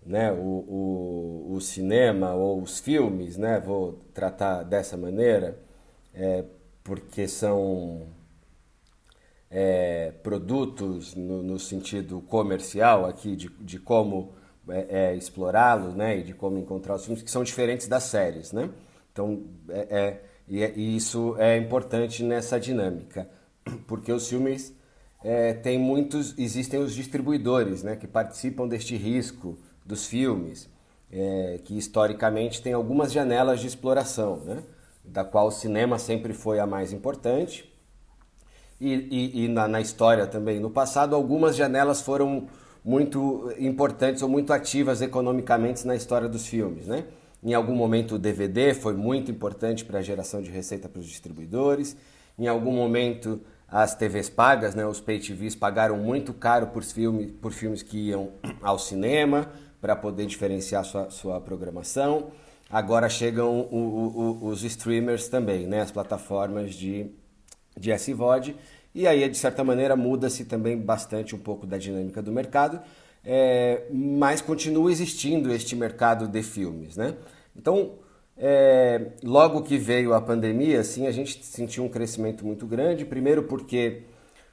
[0.05, 0.31] Né?
[0.31, 3.59] O, o, o cinema ou os filmes, né?
[3.59, 5.57] Vou tratar dessa maneira,
[6.13, 6.43] é,
[6.83, 8.07] porque são
[9.49, 14.33] é, produtos no, no, sentido comercial aqui de, de como
[14.67, 18.51] é, é, explorá-los, né, e de como encontrar os filmes que são diferentes das séries,
[18.51, 18.69] né?
[19.11, 23.29] Então, é, é e, é, e, isso é importante nessa dinâmica,
[23.87, 24.73] porque os filmes
[25.23, 30.69] é, tem muitos, existem os distribuidores, né, que participam deste risco dos filmes,
[31.11, 34.63] é, que historicamente tem algumas janelas de exploração, né,
[35.03, 37.71] da qual o cinema sempre foi a mais importante
[38.81, 40.59] e, e, e na, na, história também.
[40.59, 42.47] No passado, algumas janelas foram
[42.83, 47.05] muito importantes ou muito ativas economicamente na história dos filmes, né?
[47.43, 51.05] Em algum momento o DVD foi muito importante para a geração de receita para os
[51.05, 51.95] distribuidores.
[52.37, 57.31] Em algum momento as TVs pagas, né, os pay TVs pagaram muito caro por filmes,
[57.41, 59.51] por filmes que iam ao cinema
[59.85, 62.31] para poder diferenciar sua, sua programação.
[62.67, 67.11] Agora chegam o, o, o, os streamers também, né, as plataformas de
[67.77, 68.55] de SVOD,
[68.95, 72.79] e aí, de certa maneira, muda-se também bastante um pouco da dinâmica do mercado,
[73.23, 76.95] é, mas continua existindo este mercado de filmes.
[76.95, 77.13] Né?
[77.55, 77.95] Então,
[78.37, 83.43] é, logo que veio a pandemia, assim, a gente sentiu um crescimento muito grande, primeiro
[83.43, 84.03] porque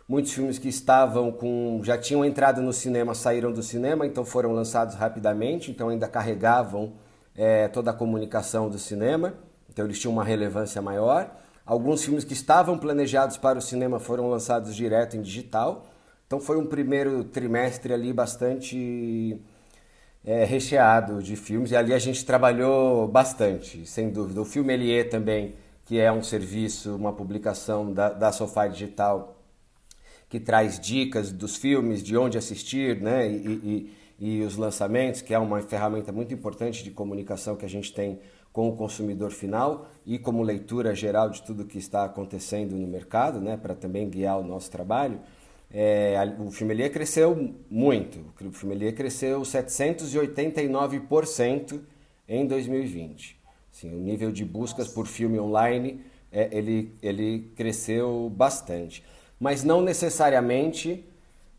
[0.08, 4.52] muitos filmes que estavam com já tinham entrado no cinema saíram do cinema, então foram
[4.52, 6.92] lançados rapidamente, então ainda carregavam
[7.36, 9.34] é, toda a comunicação do cinema,
[9.70, 11.30] então eles tinham uma relevância maior.
[11.64, 15.86] Alguns filmes que estavam planejados para o cinema foram lançados direto em digital.
[16.26, 19.40] Então foi um primeiro trimestre ali bastante
[20.24, 21.70] é, recheado de filmes.
[21.70, 24.40] E ali a gente trabalhou bastante, sem dúvida.
[24.40, 29.36] O filme Elie também que é um serviço, uma publicação da, da Sofá Digital
[30.32, 33.30] que traz dicas dos filmes, de onde assistir, né?
[33.30, 37.68] E, e, e, os lançamentos, que é uma ferramenta muito importante de comunicação que a
[37.68, 38.18] gente tem
[38.50, 43.42] com o consumidor final e como leitura geral de tudo que está acontecendo no mercado,
[43.42, 43.58] né?
[43.58, 45.20] Para também guiar o nosso trabalho.
[45.70, 48.24] É, o Filmelier cresceu muito.
[48.40, 51.78] O Filmelier cresceu 789%
[52.26, 53.38] em 2020.
[53.70, 56.00] Assim, o nível de buscas por filme online
[56.32, 59.04] é, ele, ele cresceu bastante.
[59.42, 61.04] Mas não necessariamente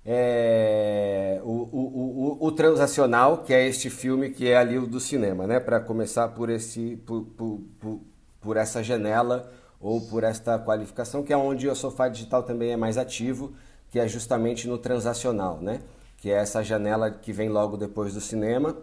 [0.05, 5.01] é, o, o, o, o, transacional, que é este filme que é ali o do
[5.01, 5.59] cinema, né?
[5.59, 8.01] Para começar por, esse, por, por, por,
[8.39, 12.77] por essa janela ou por esta qualificação, que é onde o sofá digital também é
[12.77, 13.53] mais ativo
[13.91, 15.81] que é justamente no transacional, né?
[16.19, 18.77] que é essa janela que vem logo depois do cinema,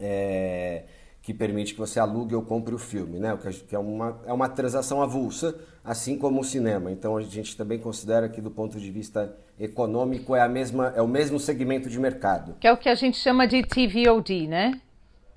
[0.00, 0.82] é,
[1.26, 3.36] que permite que você alugue ou compre o filme, né?
[3.68, 6.92] que é uma, é uma transação avulsa, assim como o cinema.
[6.92, 11.02] Então a gente também considera que do ponto de vista econômico é, a mesma, é
[11.02, 12.54] o mesmo segmento de mercado.
[12.60, 14.80] Que é o que a gente chama de TVOD, né?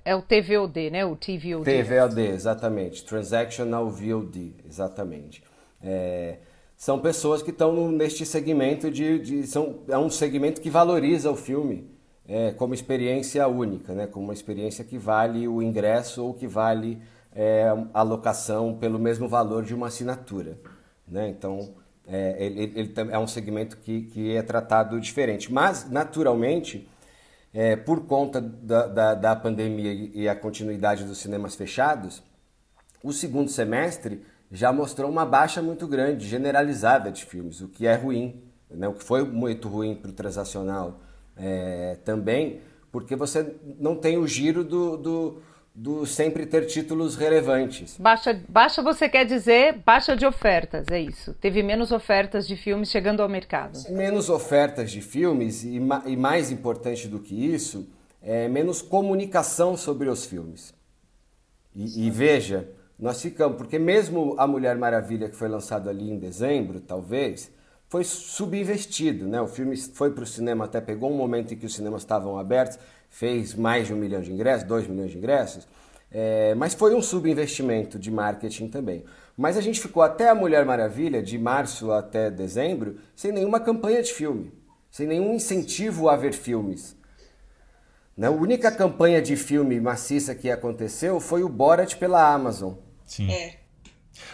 [0.04, 1.04] É o TVOD, né?
[1.04, 1.64] O TVOD.
[1.64, 3.04] TVOD, exatamente.
[3.04, 5.42] Transactional VOD, exatamente.
[5.82, 6.36] É,
[6.76, 11.36] são pessoas que estão neste segmento de, de, são, é um segmento que valoriza o
[11.36, 11.90] filme
[12.30, 14.06] é, como experiência única, né?
[14.06, 17.02] como uma experiência que vale o ingresso ou que vale
[17.34, 20.56] é, a locação pelo mesmo valor de uma assinatura.
[21.08, 21.28] Né?
[21.28, 21.74] Então,
[22.06, 25.52] é, ele, ele, é um segmento que, que é tratado diferente.
[25.52, 26.88] Mas, naturalmente,
[27.52, 32.22] é, por conta da, da, da pandemia e a continuidade dos cinemas fechados,
[33.02, 37.94] o segundo semestre já mostrou uma baixa muito grande, generalizada de filmes, o que é
[37.96, 38.40] ruim,
[38.70, 38.86] né?
[38.86, 41.00] o que foi muito ruim para o transacional
[41.40, 42.60] é, também,
[42.92, 45.42] porque você não tem o giro do, do,
[45.74, 47.96] do, sempre ter títulos relevantes.
[47.98, 51.34] Baixa, baixa você quer dizer baixa de ofertas, é isso.
[51.34, 53.78] Teve menos ofertas de filmes chegando ao mercado.
[53.90, 55.76] Menos ofertas de filmes e,
[56.06, 57.88] e mais importante do que isso,
[58.22, 60.74] é menos comunicação sobre os filmes.
[61.74, 66.18] E, e veja, nós ficamos, porque mesmo a Mulher Maravilha, que foi lançado ali em
[66.18, 67.50] dezembro, talvez,
[67.90, 69.42] foi subinvestido, né?
[69.42, 72.38] O filme foi para o cinema, até pegou um momento em que os cinemas estavam
[72.38, 72.78] abertos,
[73.10, 75.66] fez mais de um milhão de ingressos, dois milhões de ingressos,
[76.08, 79.04] é, mas foi um subinvestimento de marketing também.
[79.36, 84.00] Mas a gente ficou até a Mulher Maravilha, de março até dezembro, sem nenhuma campanha
[84.00, 84.52] de filme,
[84.88, 86.96] sem nenhum incentivo a ver filmes.
[88.16, 88.28] Né?
[88.28, 92.74] A única campanha de filme maciça que aconteceu foi o Borat pela Amazon.
[93.04, 93.32] Sim.
[93.32, 93.59] É.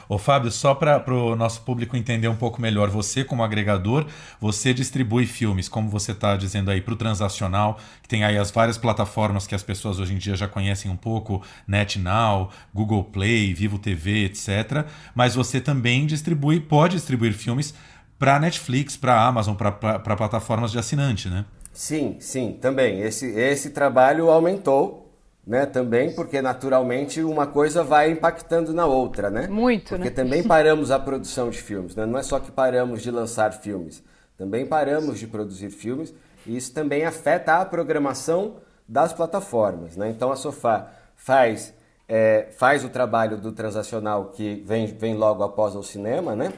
[0.08, 4.06] Ô Fábio, só para o nosso público entender um pouco melhor, você como agregador,
[4.40, 8.50] você distribui filmes, como você está dizendo aí, para o transacional, que tem aí as
[8.50, 13.52] várias plataformas que as pessoas hoje em dia já conhecem um pouco, NetNow, Google Play,
[13.52, 14.86] Vivo TV, etc.
[15.14, 17.74] Mas você também distribui, pode distribuir filmes
[18.18, 21.44] para Netflix, para Amazon, para plataformas de assinante, né?
[21.72, 23.00] Sim, sim, também.
[23.02, 25.05] Esse, esse trabalho aumentou
[25.46, 25.64] né?
[25.64, 29.46] Também porque naturalmente uma coisa vai impactando na outra, né?
[29.46, 30.10] Muito, porque né?
[30.10, 32.04] também paramos a produção de filmes, né?
[32.04, 34.02] Não é só que paramos de lançar filmes,
[34.36, 36.12] também paramos de produzir filmes
[36.44, 38.56] e isso também afeta a programação
[38.88, 40.10] das plataformas, né?
[40.10, 41.72] Então a Sofá faz
[42.08, 46.52] é, faz o trabalho do transacional que vem, vem logo após o cinema, né?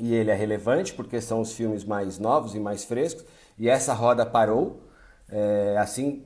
[0.00, 3.24] E ele é relevante porque são os filmes mais novos e mais frescos
[3.58, 4.80] e essa roda parou,
[5.30, 6.24] é, assim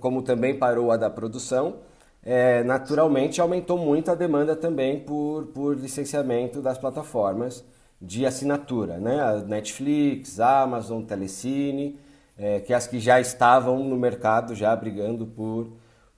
[0.00, 1.76] como também parou a da produção,
[2.22, 7.64] é, naturalmente aumentou muito a demanda também por, por licenciamento das plataformas
[8.00, 9.20] de assinatura, né?
[9.20, 11.98] A Netflix, Amazon, Telecine,
[12.38, 15.72] é, que as que já estavam no mercado já brigando por,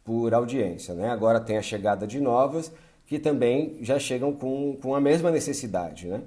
[0.04, 1.10] por audiência, né?
[1.10, 2.72] Agora tem a chegada de novas
[3.06, 6.22] que também já chegam com, com a mesma necessidade, né?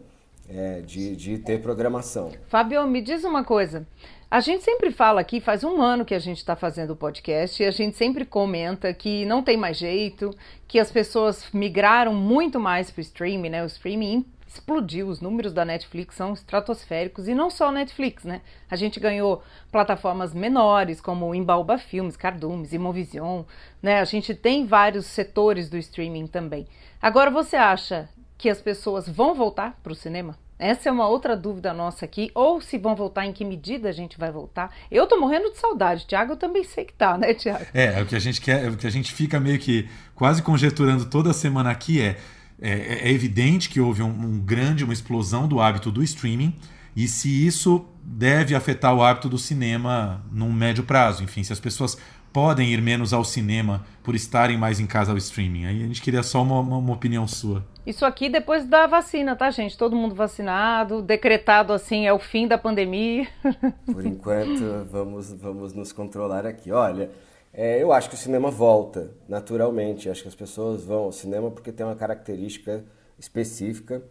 [0.47, 2.31] É, de, de ter programação.
[2.47, 3.85] Fábio, me diz uma coisa.
[4.29, 7.61] A gente sempre fala aqui, faz um ano que a gente está fazendo o podcast,
[7.61, 10.35] e a gente sempre comenta que não tem mais jeito,
[10.67, 13.63] que as pessoas migraram muito mais para o streaming, né?
[13.63, 18.41] O streaming explodiu, os números da Netflix são estratosféricos, e não só a Netflix, né?
[18.69, 23.43] A gente ganhou plataformas menores, como Embaúba Filmes, Cardumes, Imovision,
[23.81, 23.99] né?
[23.99, 26.67] A gente tem vários setores do streaming também.
[27.01, 28.09] Agora, você acha
[28.45, 30.37] que as pessoas vão voltar para o cinema?
[30.59, 32.29] Essa é uma outra dúvida nossa aqui.
[32.35, 34.69] Ou se vão voltar, em que medida a gente vai voltar.
[34.91, 36.05] Eu tô morrendo de saudade.
[36.05, 37.65] Tiago, eu também sei que tá, né, Tiago?
[37.73, 39.89] É, é o que a gente quer, é o que a gente fica meio que
[40.13, 42.17] quase conjeturando toda semana aqui é.
[42.61, 46.55] É, é evidente que houve um, um grande, uma explosão do hábito do streaming,
[46.95, 51.23] e se isso deve afetar o hábito do cinema num médio prazo.
[51.23, 51.97] Enfim, se as pessoas
[52.31, 55.65] podem ir menos ao cinema por estarem mais em casa ao streaming.
[55.65, 57.65] Aí a gente queria só uma, uma, uma opinião sua.
[57.85, 59.77] Isso aqui depois da vacina, tá, gente?
[59.77, 63.27] Todo mundo vacinado, decretado assim, é o fim da pandemia.
[63.85, 66.71] Por enquanto, vamos, vamos nos controlar aqui.
[66.71, 67.11] Olha,
[67.53, 70.09] é, eu acho que o cinema volta naturalmente.
[70.09, 72.83] Acho que as pessoas vão ao cinema porque tem uma característica
[73.19, 74.01] específica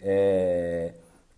[0.00, 0.92] é,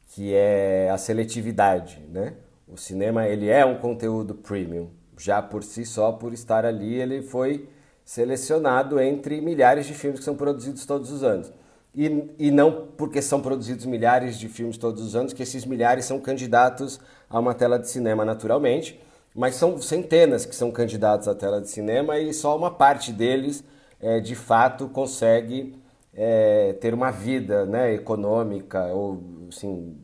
[0.08, 2.34] que é a seletividade, né?
[2.68, 7.22] O cinema ele é um conteúdo premium, já por si só, por estar ali, ele
[7.22, 7.68] foi
[8.04, 11.52] selecionado entre milhares de filmes que são produzidos todos os anos.
[11.96, 16.04] E, e não porque são produzidos milhares de filmes todos os anos que esses milhares
[16.04, 19.00] são candidatos a uma tela de cinema naturalmente,
[19.34, 23.64] mas são centenas que são candidatos à tela de cinema e só uma parte deles
[23.98, 25.74] é, de fato consegue
[26.12, 29.96] é, ter uma vida né, econômica ou assim,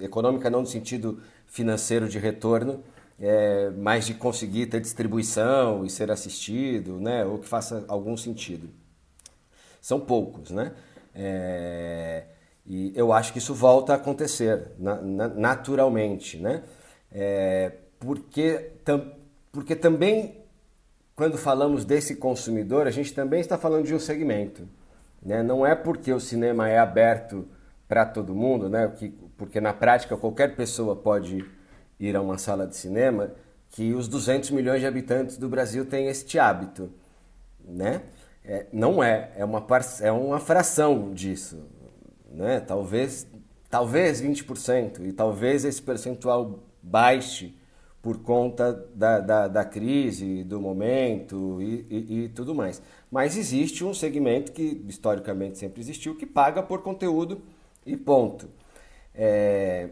[0.00, 2.84] econômica não no sentido financeiro de retorno,
[3.18, 8.68] é, mas de conseguir ter distribuição e ser assistido, né, ou que faça algum sentido
[9.80, 10.72] são poucos, né?
[11.14, 12.24] É,
[12.66, 16.62] e eu acho que isso volta a acontecer na, na, naturalmente, né?
[17.10, 19.12] É, porque, tam,
[19.50, 20.44] porque também,
[21.16, 24.68] quando falamos desse consumidor, a gente também está falando de um segmento.
[25.22, 25.42] Né?
[25.42, 27.48] Não é porque o cinema é aberto
[27.88, 28.86] para todo mundo, né?
[28.96, 31.44] Que, porque na prática qualquer pessoa pode
[31.98, 33.32] ir a uma sala de cinema,
[33.70, 36.92] que os 200 milhões de habitantes do Brasil têm este hábito,
[37.64, 38.02] né?
[38.48, 39.64] É, não é, é uma,
[40.00, 41.58] é uma fração disso.
[42.32, 42.60] Né?
[42.60, 43.26] Talvez,
[43.68, 47.54] talvez 20%, e talvez esse percentual baixe
[48.00, 52.80] por conta da, da, da crise, do momento e, e, e, tudo mais.
[53.10, 57.42] Mas existe um segmento que historicamente sempre existiu, que paga por conteúdo
[57.84, 58.48] e ponto.
[59.14, 59.90] É,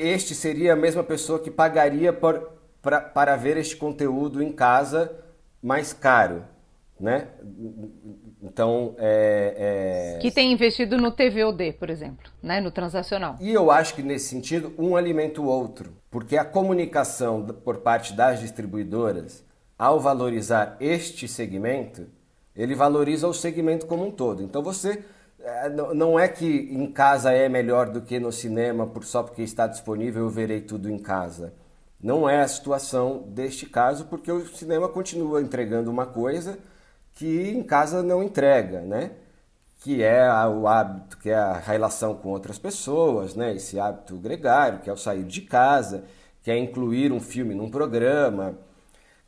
[0.08, 5.23] este seria a mesma pessoa que pagaria por, pra, para ver este conteúdo em casa
[5.64, 6.44] mais caro,
[7.00, 7.30] né?
[8.42, 10.20] Então, é, é...
[10.20, 12.60] Que tem investido no TVOD, por exemplo, né?
[12.60, 13.38] no transacional.
[13.40, 15.94] E eu acho que nesse sentido, um alimenta o outro.
[16.12, 19.44] Porque a comunicação por parte das distribuidoras,
[19.80, 22.08] ao valorizar este segmento,
[22.56, 24.44] ele valoriza o segmento como um todo.
[24.44, 25.04] Então você
[25.40, 29.42] é, não é que em casa é melhor do que no cinema por só porque
[29.42, 31.54] está disponível eu verei tudo em casa.
[32.04, 36.60] Não é a situação deste caso, porque o cinema continua entregando uma coisa
[37.16, 39.12] que em casa não entrega, né?
[39.80, 43.56] Que é o hábito, que é a relação com outras pessoas, né?
[43.56, 46.04] Esse hábito gregário, que é o sair de casa,
[46.44, 48.58] que é incluir um filme num programa,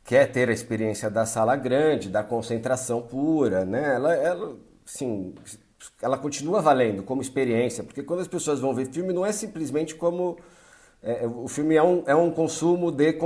[0.04, 3.94] quer ter a experiência da sala grande, da concentração pura, né?
[3.94, 5.34] Ela, ela, sim,
[6.02, 9.94] ela continua valendo como experiência, porque quando as pessoas vão ver filme não é simplesmente
[9.94, 10.38] como
[11.06, 13.16] é, é, o filme é um, é um consumo de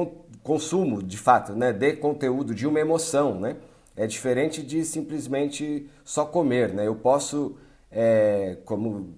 [0.43, 1.73] consumo, de fato, né?
[1.73, 3.40] de conteúdo, de uma emoção.
[3.40, 3.57] Né?
[3.97, 6.75] É diferente de simplesmente só comer.
[6.75, 6.87] Né?
[6.87, 7.57] Eu posso,
[7.90, 9.14] é, como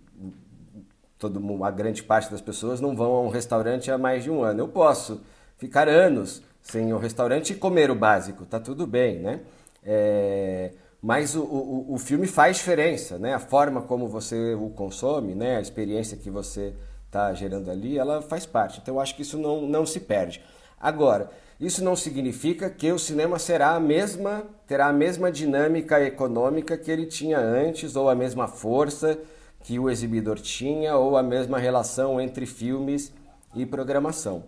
[1.18, 4.44] todo, a grande parte das pessoas não vão a um restaurante há mais de um
[4.44, 4.60] ano.
[4.60, 5.20] Eu posso
[5.56, 9.40] ficar anos sem ir ao restaurante e comer o básico, tá tudo bem, né?
[9.84, 10.70] É,
[11.02, 13.34] mas o, o, o filme faz diferença, né?
[13.34, 15.56] A forma como você o consome, né?
[15.56, 16.72] A experiência que você
[17.12, 18.80] está gerando ali, ela faz parte.
[18.80, 20.42] Então eu acho que isso não, não se perde.
[20.80, 26.76] Agora, isso não significa que o cinema será a mesma, terá a mesma dinâmica econômica
[26.76, 29.18] que ele tinha antes, ou a mesma força
[29.62, 33.12] que o exibidor tinha, ou a mesma relação entre filmes
[33.54, 34.44] e programação.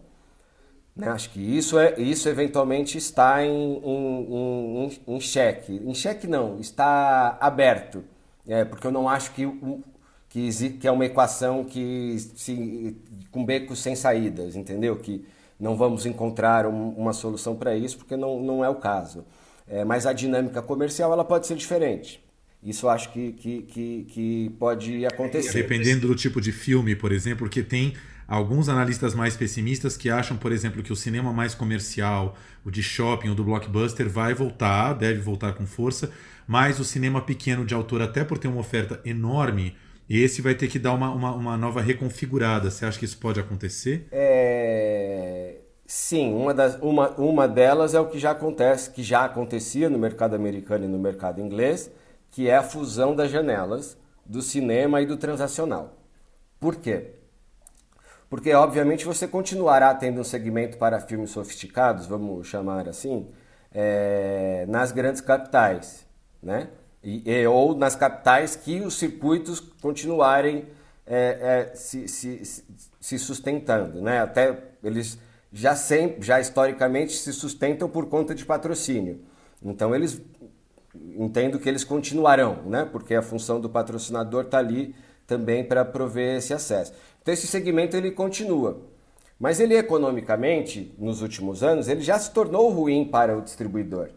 [0.96, 1.08] Né?
[1.08, 5.82] Acho que isso, é, isso eventualmente está em, em, em, em xeque.
[5.84, 8.02] Em xeque não, está aberto.
[8.46, 9.46] É, porque eu não acho que
[10.34, 12.96] que, que é uma equação que se,
[13.30, 14.96] com becos sem saídas, entendeu?
[14.96, 15.24] Que
[15.60, 19.24] não vamos encontrar um, uma solução para isso, porque não, não é o caso.
[19.68, 22.20] É, mas a dinâmica comercial ela pode ser diferente.
[22.60, 25.52] Isso acho que, que, que, que pode acontecer.
[25.52, 27.94] Dependendo do tipo de filme, por exemplo, que tem
[28.26, 32.82] alguns analistas mais pessimistas que acham, por exemplo, que o cinema mais comercial, o de
[32.82, 36.10] shopping, o do blockbuster, vai voltar, deve voltar com força,
[36.44, 39.76] mas o cinema pequeno de autor, até por ter uma oferta enorme,
[40.08, 42.70] esse vai ter que dar uma, uma, uma, nova reconfigurada.
[42.70, 44.06] Você acha que isso pode acontecer?
[44.12, 45.56] É...
[45.86, 49.98] Sim, uma, das, uma, uma delas é o que já acontece, que já acontecia no
[49.98, 51.90] mercado americano e no mercado inglês,
[52.30, 55.96] que é a fusão das janelas do cinema e do transacional.
[56.58, 57.12] Por quê?
[58.28, 63.28] Porque, obviamente, você continuará tendo um segmento para filmes sofisticados, vamos chamar assim,
[63.72, 66.06] é, nas grandes capitais,
[66.42, 66.68] né?
[67.04, 70.64] E, e, ou nas capitais que os circuitos continuarem
[71.06, 72.64] é, é, se, se,
[72.98, 74.00] se, sustentando.
[74.00, 74.20] Né?
[74.20, 75.18] Até eles
[75.52, 79.20] já, sempre, já historicamente se sustentam por conta de patrocínio.
[79.62, 80.20] Então eles
[81.16, 82.88] entendo que eles continuarão, né?
[82.90, 84.94] Porque a função do patrocinador está ali
[85.26, 86.92] também para prover esse acesso.
[87.20, 88.80] Então esse segmento ele continua.
[89.38, 94.10] Mas ele economicamente, nos últimos anos, ele já se tornou ruim para o distribuidor.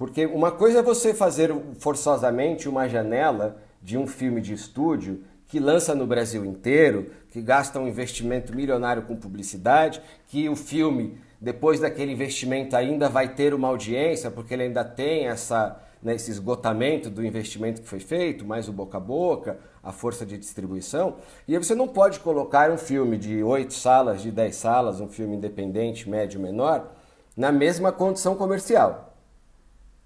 [0.00, 5.60] Porque uma coisa é você fazer forçosamente uma janela de um filme de estúdio que
[5.60, 11.80] lança no Brasil inteiro, que gasta um investimento milionário com publicidade, que o filme, depois
[11.80, 17.10] daquele investimento, ainda vai ter uma audiência, porque ele ainda tem essa, né, esse esgotamento
[17.10, 21.16] do investimento que foi feito, mais o boca a boca, a força de distribuição.
[21.46, 25.08] E aí você não pode colocar um filme de oito salas, de dez salas, um
[25.08, 26.90] filme independente, médio, menor,
[27.36, 29.09] na mesma condição comercial.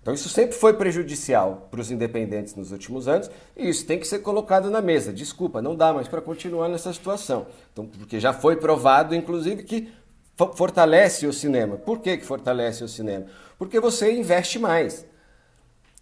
[0.04, 4.06] Então isso sempre foi prejudicial para os independentes nos últimos anos e isso tem que
[4.06, 5.10] ser colocado na mesa.
[5.10, 7.46] Desculpa, não dá mais para continuar nessa situação.
[7.72, 9.90] Então, porque já foi provado, inclusive, que
[10.36, 11.78] fortalece o cinema.
[11.78, 13.24] Por que, que fortalece o cinema?
[13.56, 15.06] Porque você investe mais.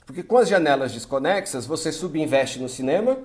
[0.04, 3.18] Porque com as janelas desconexas, você subinveste no cinema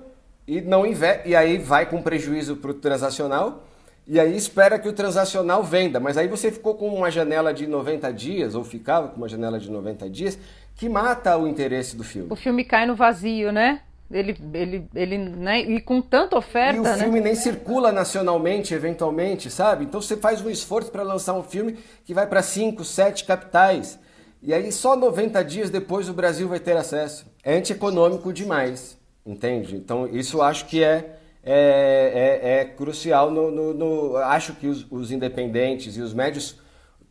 [0.46, 3.64] e não e aí vai com prejuízo para o transacional
[4.10, 7.66] e aí espera que o transacional venda, mas aí você ficou com uma janela de
[7.66, 10.38] 90 dias, ou ficava com uma janela de 90 dias,
[10.78, 12.28] que mata o interesse do filme.
[12.30, 13.80] O filme cai no vazio, né?
[14.08, 15.60] Ele, ele, ele, né?
[15.60, 16.76] E com tanta oferta.
[16.76, 16.96] E o né?
[16.96, 19.84] filme nem circula nacionalmente, eventualmente, sabe?
[19.84, 23.98] Então você faz um esforço para lançar um filme que vai para 5, 7 capitais.
[24.40, 27.26] E aí só 90 dias depois o Brasil vai ter acesso.
[27.42, 29.74] É antieconômico demais, entende?
[29.74, 33.32] Então isso acho que é, é, é, é crucial.
[33.32, 36.56] No, no, no, acho que os, os independentes e os médios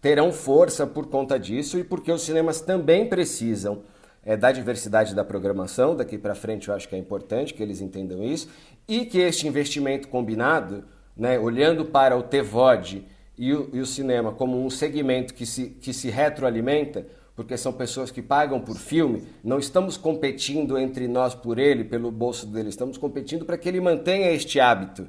[0.08, 3.82] terão força por conta disso e porque os cinemas também precisam
[4.24, 5.98] é, da diversidade da programação.
[5.98, 8.48] Daqui para frente eu acho que é importante que eles entendam isso
[8.88, 13.04] e que este investimento combinado, né, olhando para o TVOD
[13.38, 17.06] e o, e o cinema como um segmento que se, que se retroalimenta,
[17.36, 22.12] porque são pessoas que pagam por filme, não estamos competindo entre nós por ele, pelo
[22.12, 25.06] bolso dele, estamos competindo para que ele mantenha este hábito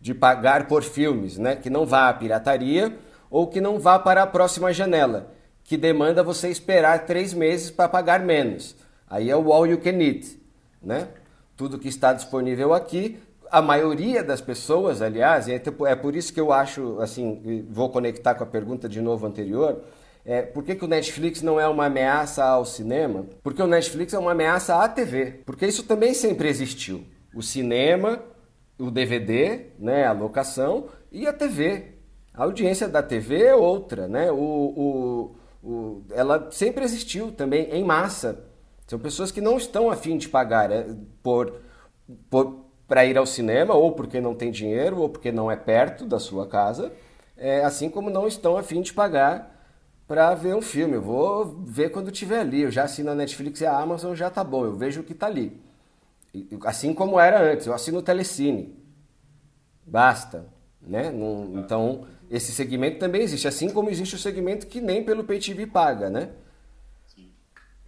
[0.00, 1.56] de pagar por filmes, né?
[1.56, 2.90] que não vá à pirataria
[3.30, 5.32] ou que não vá para a próxima janela,
[5.64, 8.74] que demanda você esperar três meses para pagar menos.
[9.08, 10.38] Aí é o all you can eat,
[10.82, 11.08] né?
[11.56, 13.18] Tudo que está disponível aqui,
[13.50, 18.34] a maioria das pessoas, aliás, e é por isso que eu acho, assim, vou conectar
[18.34, 19.80] com a pergunta de novo anterior,
[20.24, 23.26] é, por que, que o Netflix não é uma ameaça ao cinema?
[23.42, 25.40] Porque o Netflix é uma ameaça à TV.
[25.46, 27.04] Porque isso também sempre existiu.
[27.34, 28.22] O cinema,
[28.78, 31.99] o DVD, né, a locação e a TV.
[32.34, 34.30] A audiência da TV é outra, né?
[34.30, 35.36] O, o,
[35.68, 38.44] o, ela sempre existiu também em massa.
[38.86, 40.86] São pessoas que não estão afim de pagar é,
[41.22, 41.60] por,
[42.86, 46.18] para ir ao cinema, ou porque não tem dinheiro, ou porque não é perto da
[46.18, 46.92] sua casa,
[47.36, 49.56] é, assim como não estão afim de pagar
[50.06, 50.94] para ver um filme.
[50.94, 52.62] Eu vou ver quando estiver ali.
[52.62, 54.64] Eu já assino a Netflix e a Amazon, já tá bom.
[54.64, 55.60] Eu vejo o que tá ali.
[56.64, 58.76] Assim como era antes, eu assino o Telecine.
[59.86, 60.46] Basta.
[60.82, 61.12] Né?
[61.54, 63.48] então, esse segmento também existe.
[63.48, 66.28] Assim como existe o segmento que nem pelo Pay TV paga, né?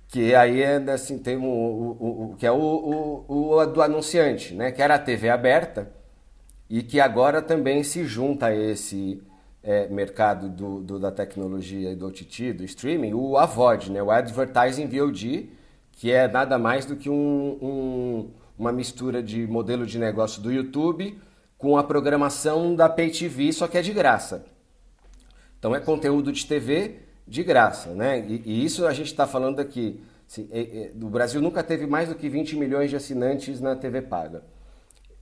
[0.08, 4.54] Que aí é assim, tem o, o, o que é o, o, o, do anunciante,
[4.54, 4.72] né?
[4.72, 5.90] Que era a TV aberta
[6.68, 9.22] e que agora também se junta a esse
[9.62, 14.10] é, mercado do, do, da tecnologia e do OTT, do streaming, o AVOD, né, o
[14.10, 15.50] Advertising VOD,
[15.92, 20.50] que é nada mais do que um, um, uma mistura de modelo de negócio do
[20.50, 21.18] YouTube
[21.62, 24.44] com a programação da Pay TV, só que é de graça.
[25.60, 28.18] Então é conteúdo de TV de graça, né?
[28.18, 30.02] E, e isso a gente está falando aqui.
[30.28, 33.76] Assim, é, é, o Brasil nunca teve mais do que 20 milhões de assinantes na
[33.76, 34.42] TV paga.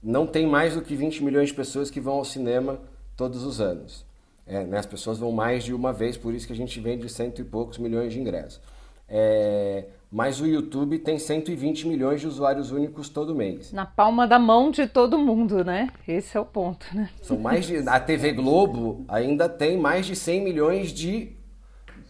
[0.01, 2.81] Não tem mais do que 20 milhões de pessoas que vão ao cinema
[3.15, 4.03] todos os anos.
[4.47, 7.07] É, né, as pessoas vão mais de uma vez, por isso que a gente vende
[7.07, 8.59] cento e poucos milhões de ingressos.
[9.07, 13.71] É, mas o YouTube tem 120 milhões de usuários únicos todo mês.
[13.71, 15.89] Na palma da mão de todo mundo, né?
[16.05, 17.09] Esse é o ponto, né?
[17.21, 21.31] São mais de, a TV Globo ainda tem mais de 100 milhões de,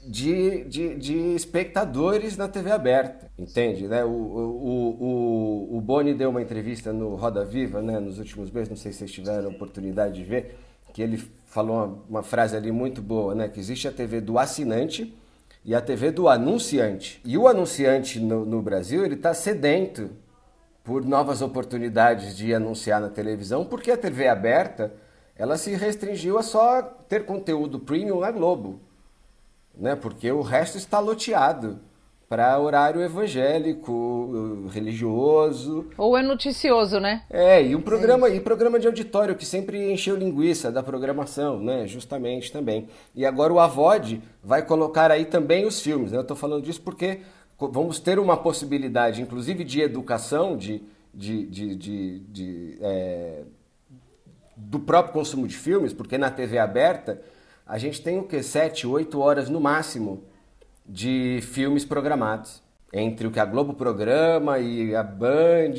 [0.08, 3.88] de, de, de espectadores na TV aberta, entende?
[3.88, 4.04] Né?
[4.04, 8.70] O, o, o, o Boni deu uma entrevista no Roda Viva né, nos últimos meses,
[8.70, 10.58] não sei se vocês tiveram a oportunidade de ver,
[10.92, 13.48] que ele falou uma, uma frase ali muito boa, né?
[13.48, 15.14] Que existe a TV do assinante
[15.64, 17.22] e a TV do anunciante.
[17.24, 20.10] E o anunciante no, no Brasil, ele está sedento
[20.84, 24.92] por novas oportunidades de anunciar na televisão, porque a TV aberta,
[25.36, 28.80] ela se restringiu a só ter conteúdo premium na Globo,
[29.76, 29.96] né?
[29.96, 31.80] Porque o resto está loteado
[32.32, 35.88] para horário evangélico, religioso.
[35.98, 37.24] Ou é noticioso, né?
[37.30, 41.60] É, e um programa, é e programa de auditório que sempre encheu linguiça da programação,
[41.60, 41.86] né?
[41.88, 42.88] Justamente também.
[43.14, 46.20] E agora o Avod vai colocar aí também os filmes, né?
[46.20, 47.20] Eu estou falando disso porque
[47.60, 50.82] vamos ter uma possibilidade, inclusive de educação, de,
[51.14, 53.42] de, de, de, de é,
[54.56, 57.22] do próprio consumo de filmes, porque na TV aberta
[57.68, 58.42] a gente tem o que?
[58.42, 60.31] Sete, oito horas no máximo
[60.92, 62.62] de filmes programados.
[62.94, 65.76] Entre o que a Globo programa e a Band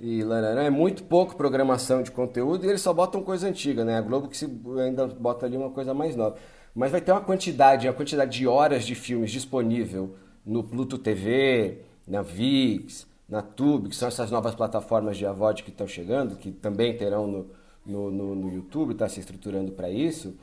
[0.00, 3.98] e larará, é muito pouco programação de conteúdo e eles só botam coisa antiga, né?
[3.98, 4.50] A Globo que se
[4.84, 6.36] ainda bota ali uma coisa mais nova.
[6.74, 11.82] Mas vai ter uma quantidade, uma quantidade de horas de filmes disponível no Pluto TV,
[12.08, 16.50] na VIX, na Tube, que são essas novas plataformas de AVOD que estão chegando, que
[16.50, 17.46] também terão no,
[17.86, 20.34] no, no, no YouTube, está se estruturando para isso,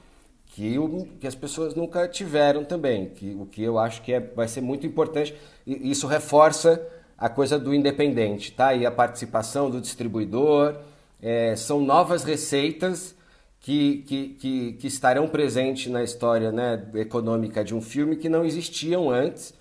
[0.47, 4.19] que, o, que as pessoas nunca tiveram também, que, o que eu acho que é,
[4.19, 5.35] vai ser muito importante,
[5.65, 6.81] e isso reforça
[7.17, 8.73] a coisa do independente, tá?
[8.73, 10.75] E a participação do distribuidor,
[11.21, 13.15] é, são novas receitas
[13.59, 18.45] que, que, que, que, estarão presentes na história né, econômica de um filme que não
[18.45, 19.53] existiam antes,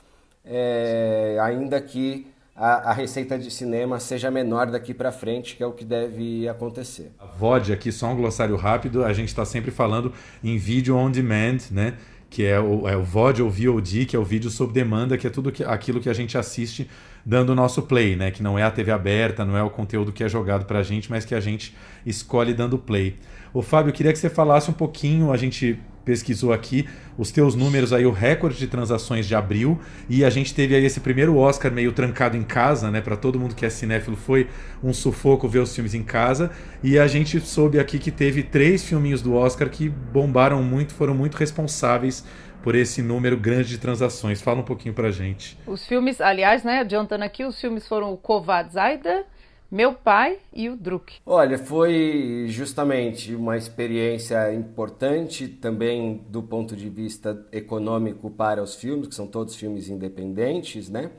[0.44, 2.26] é, ainda que
[2.56, 6.48] a, a, receita de cinema seja menor daqui para frente, que é o que deve
[6.48, 7.12] acontecer.
[7.18, 11.10] A VOD aqui, só um glossário rápido, a gente está sempre falando em vídeo on
[11.10, 11.94] demand, né?
[12.28, 15.26] que é o, é o VOD ou VOD, que é o vídeo sob demanda, que
[15.26, 16.88] é tudo que, aquilo que a gente assiste
[17.24, 18.30] dando o nosso play, né?
[18.30, 20.82] Que não é a TV aberta, não é o conteúdo que é jogado para a
[20.82, 23.16] gente, mas que a gente escolhe dando play.
[23.54, 26.88] Ô Fábio, eu queria que você falasse um pouquinho, a gente pesquisou aqui
[27.18, 29.78] os teus números aí, o recorde de transações de abril,
[30.08, 33.00] e a gente teve aí esse primeiro Oscar meio trancado em casa, né?
[33.00, 34.48] Para todo mundo que é cinéfilo foi
[34.82, 36.50] um sufoco ver os filmes em casa,
[36.82, 41.14] e a gente soube aqui que teve três filminhos do Oscar que bombaram muito, foram
[41.14, 42.24] muito responsáveis
[42.62, 44.42] por esse número grande de transações.
[44.42, 45.56] Fala um pouquinho pra gente.
[45.66, 49.24] Os filmes, aliás, né, adiantando aqui, os filmes foram o Kovadzaida,
[49.70, 51.16] meu pai e o Druk.
[51.24, 59.08] Olha, foi justamente uma experiência importante também do ponto de vista econômico para os filmes,
[59.08, 61.10] que são todos filmes independentes, né?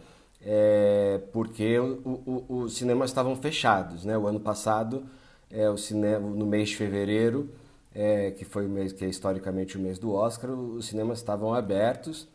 [0.42, 1.78] É, porque
[2.48, 4.18] os cinemas estavam fechados, né?
[4.18, 5.06] O ano passado,
[5.52, 7.50] é, o cinema, no mês de fevereiro,
[7.94, 11.54] é, que foi o mês que é historicamente o mês do Oscar, os cinemas estavam
[11.54, 12.28] abertos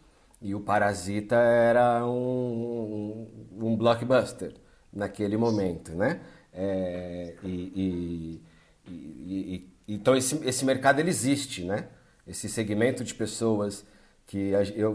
[0.43, 3.27] e o Parasita era um,
[3.61, 4.53] um, um blockbuster
[4.93, 6.21] naquele momento, né?
[6.53, 8.41] É, e,
[8.87, 8.93] e,
[9.27, 11.87] e, então esse, esse mercado ele existe, né?
[12.27, 13.85] Esse segmento de pessoas
[14.27, 14.95] que a, eu,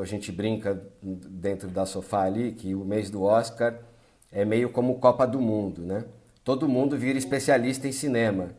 [0.00, 3.78] a gente brinca dentro da sofá ali que o mês do Oscar
[4.32, 6.04] é meio como Copa do Mundo, né?
[6.44, 8.50] Todo mundo vira especialista em cinema,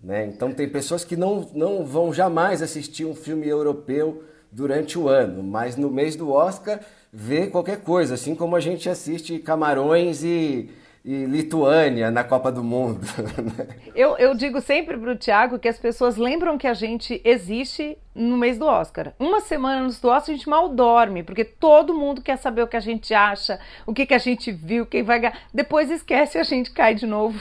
[0.00, 0.26] né?
[0.26, 5.42] Então tem pessoas que não, não vão jamais assistir um filme europeu durante o ano,
[5.42, 6.80] mas no mês do Oscar
[7.14, 10.68] vê qualquer coisa, assim como a gente assiste Camarões e,
[11.04, 13.06] e Lituânia na Copa do Mundo.
[13.44, 13.66] Né?
[13.94, 17.96] eu, eu digo sempre para o Tiago que as pessoas lembram que a gente existe
[18.14, 19.12] no mês do Oscar.
[19.18, 22.66] Uma semana antes do Oscar a gente mal dorme, porque todo mundo quer saber o
[22.66, 25.38] que a gente acha, o que, que a gente viu, quem vai ganhar.
[25.52, 27.38] Depois esquece e a gente cai de novo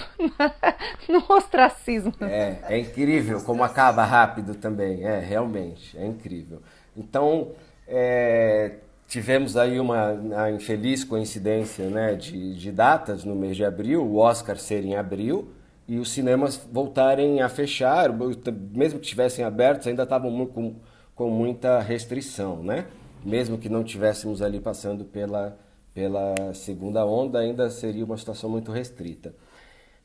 [1.09, 2.13] no ostracismo.
[2.21, 5.03] É, é incrível como acaba rápido também.
[5.03, 6.61] É, realmente, é incrível.
[6.95, 7.51] Então,
[7.87, 8.73] é,
[9.13, 14.17] tivemos aí uma, uma infeliz coincidência né, de, de, datas no mês de abril, o
[14.17, 15.49] Oscar ser em abril
[15.87, 20.77] e os cinemas voltarem a fechar, mesmo que estivessem abertos, ainda estavam com,
[21.13, 22.87] com muita restrição, né?
[23.23, 25.59] Mesmo que não tivéssemos ali passando pela,
[25.93, 29.35] pela segunda onda, ainda seria uma situação muito restrita.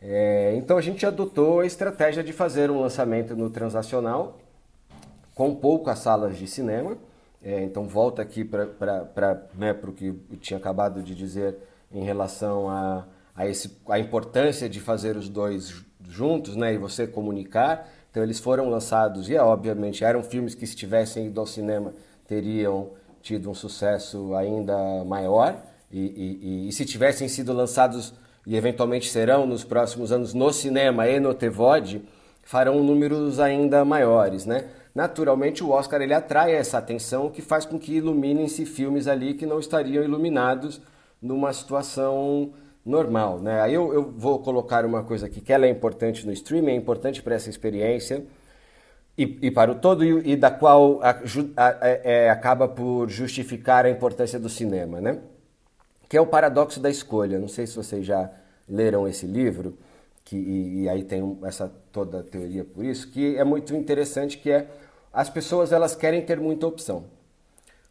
[0.02, 4.38] É, então a gente adotou a estratégia de fazer um lançamento no transacional
[5.34, 6.98] com poucas salas de cinema,
[7.42, 11.56] é, então, volta aqui para né, o que eu tinha acabado de dizer
[11.92, 17.06] em relação a, a, esse, a importância de fazer os dois juntos né, e você
[17.06, 17.88] comunicar.
[18.10, 21.92] Então, eles foram lançados, e obviamente eram filmes que, se tivessem ido ao cinema,
[22.26, 22.90] teriam
[23.22, 25.62] tido um sucesso ainda maior.
[25.92, 28.12] E, e, e, se tivessem sido lançados,
[28.46, 32.02] e eventualmente serão nos próximos anos, no cinema e no TVOD,
[32.42, 34.68] farão números ainda maiores, né?
[34.98, 39.46] Naturalmente o Oscar ele atrai essa atenção que faz com que iluminem-se filmes ali que
[39.46, 40.80] não estariam iluminados
[41.22, 42.50] numa situação
[42.84, 43.38] normal.
[43.38, 43.60] Né?
[43.60, 46.74] Aí eu, eu, vou colocar uma coisa aqui que ela é importante no streaming, é
[46.74, 48.24] importante para essa experiência
[49.16, 53.08] e, e para o todo e, e da qual a, a, a, é, acaba por
[53.08, 55.20] justificar a importância do cinema, né?
[56.08, 57.38] que é o paradoxo da escolha.
[57.38, 58.28] Não sei se vocês já
[58.68, 59.78] leram esse livro,
[60.24, 64.36] que, e, e aí tem essa toda a teoria por isso, que é muito interessante,
[64.38, 64.66] que é
[65.12, 67.04] as pessoas elas querem ter muita opção.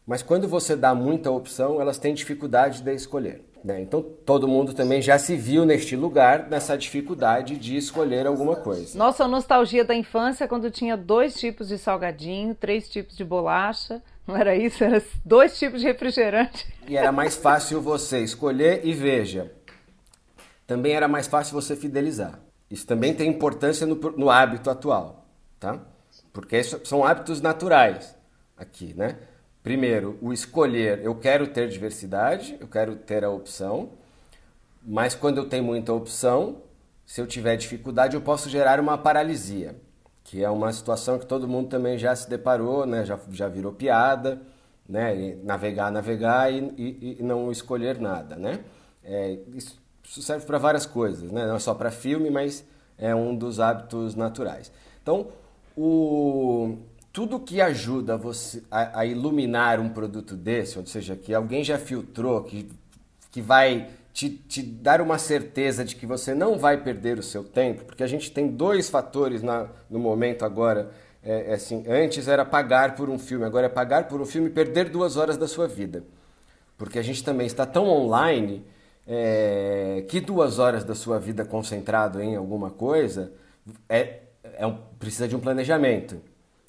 [0.06, 3.44] Mas quando você dá muita opção, elas têm dificuldade de escolher.
[3.62, 3.82] Né?
[3.82, 8.96] Então todo mundo também já se viu neste lugar, nessa dificuldade de escolher alguma coisa.
[8.96, 14.02] Nossa nostalgia da infância quando tinha dois tipos de salgadinho, três tipos de bolacha.
[14.26, 14.82] Não era isso?
[14.84, 16.66] Era dois tipos de refrigerante.
[16.86, 19.52] E era mais fácil você escolher e veja.
[20.66, 22.38] Também era mais fácil você fidelizar.
[22.70, 25.26] Isso também tem importância no, no hábito atual,
[25.58, 25.80] tá?
[26.38, 28.14] Porque são hábitos naturais
[28.56, 29.16] aqui, né?
[29.60, 33.88] Primeiro, o escolher, eu quero ter diversidade, eu quero ter a opção,
[34.80, 36.62] mas quando eu tenho muita opção,
[37.04, 39.74] se eu tiver dificuldade, eu posso gerar uma paralisia,
[40.22, 43.04] que é uma situação que todo mundo também já se deparou, né?
[43.04, 44.40] já, já virou piada,
[44.88, 45.36] né?
[45.42, 48.36] navegar, navegar e, e, e não escolher nada.
[48.36, 48.60] Né?
[49.02, 51.48] É, isso, isso serve para várias coisas, né?
[51.48, 52.64] não é só para filme, mas
[52.96, 54.70] é um dos hábitos naturais.
[55.02, 55.26] Então,
[55.80, 56.76] o,
[57.12, 61.78] tudo que ajuda você a, a, iluminar um produto desse, ou seja, que alguém já
[61.78, 62.68] filtrou, que,
[63.30, 67.44] que vai te, te, dar uma certeza de que você não vai perder o seu
[67.44, 70.90] tempo, porque a gente tem dois fatores na, no momento agora.
[71.22, 74.48] É, é assim, antes era pagar por um filme, agora é pagar por um filme
[74.48, 76.02] e perder duas horas da sua vida.
[76.76, 78.64] Porque a gente também está tão online
[79.06, 83.32] é, que duas horas da sua vida concentrado em alguma coisa
[83.88, 84.27] é,
[84.58, 86.20] é um, precisa de um planejamento.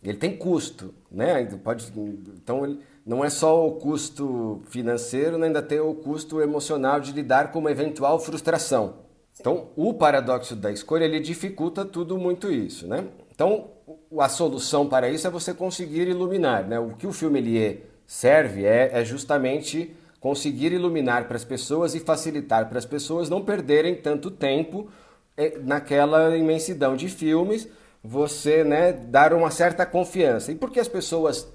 [0.01, 1.43] Ele tem custo, né?
[1.61, 1.91] Pode,
[2.35, 5.47] então ele, não é só o custo financeiro, né?
[5.47, 8.99] ainda tem o custo emocional de lidar com uma eventual frustração.
[9.39, 13.05] Então, o paradoxo da escolha ele dificulta tudo muito isso, né?
[13.33, 13.69] Então,
[14.17, 16.79] a solução para isso é você conseguir iluminar, né?
[16.79, 21.99] O que o filme ele serve é, é justamente conseguir iluminar para as pessoas e
[21.99, 24.89] facilitar para as pessoas não perderem tanto tempo
[25.37, 27.67] eh, naquela imensidão de filmes
[28.03, 30.51] você né, dar uma certa confiança.
[30.51, 31.47] E porque as pessoas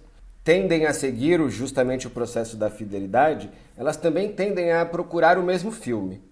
[0.43, 5.73] tendem a seguir justamente o processo da fidelidade, elas também tendem a procurar o mesmo
[5.73, 6.23] filme,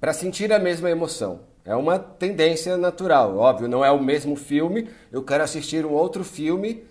[0.00, 1.40] para sentir a mesma emoção.
[1.64, 6.24] É uma tendência natural, óbvio, não é o mesmo filme, eu quero assistir um outro
[6.24, 6.82] filme,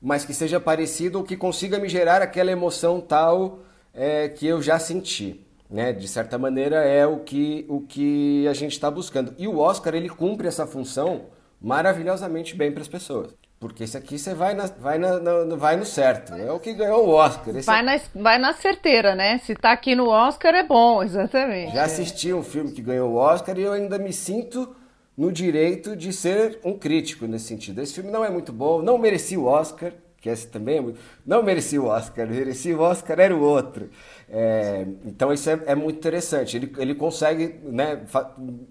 [0.00, 3.60] mas que seja parecido ou que consiga me gerar aquela emoção tal
[3.94, 5.42] é, que eu já senti.
[5.70, 5.92] Né?
[5.92, 9.34] De certa maneira é o que, o que a gente está buscando.
[9.38, 11.24] E o Oscar ele cumpre essa função
[11.60, 13.34] maravilhosamente bem para as pessoas.
[13.58, 16.34] Porque esse aqui você vai, na, vai, na, na, vai no certo.
[16.34, 17.56] É o que ganhou o Oscar.
[17.56, 19.38] Esse vai, na, vai na certeira, né?
[19.38, 21.72] Se tá aqui no Oscar é bom, exatamente.
[21.72, 24.76] Já assisti um filme que ganhou o Oscar e eu ainda me sinto
[25.16, 27.80] no direito de ser um crítico nesse sentido.
[27.80, 31.00] Esse filme não é muito bom, não merecia o Oscar, que esse também é muito...
[31.24, 33.88] Não merecia o Oscar, merecia o Oscar era o outro.
[34.28, 36.58] É, então isso é, é, muito interessante.
[36.58, 38.02] Ele, ele consegue né,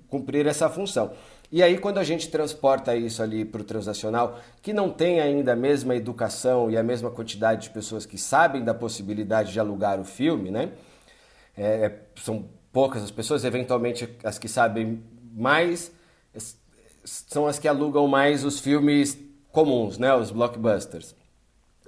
[0.08, 1.12] cumprir essa função.
[1.52, 5.54] E aí, quando a gente transporta isso ali para o transacional, que não tem ainda
[5.54, 10.00] a mesma educação e a mesma quantidade de pessoas que sabem da possibilidade de alugar
[10.00, 10.72] o filme, né?
[11.56, 15.02] É, é são poucas as pessoas, eventualmente as que sabem
[15.34, 15.92] mais
[17.06, 19.18] são as que alugam mais os filmes
[19.52, 20.14] comuns, né?
[20.14, 21.16] Os blockbusters.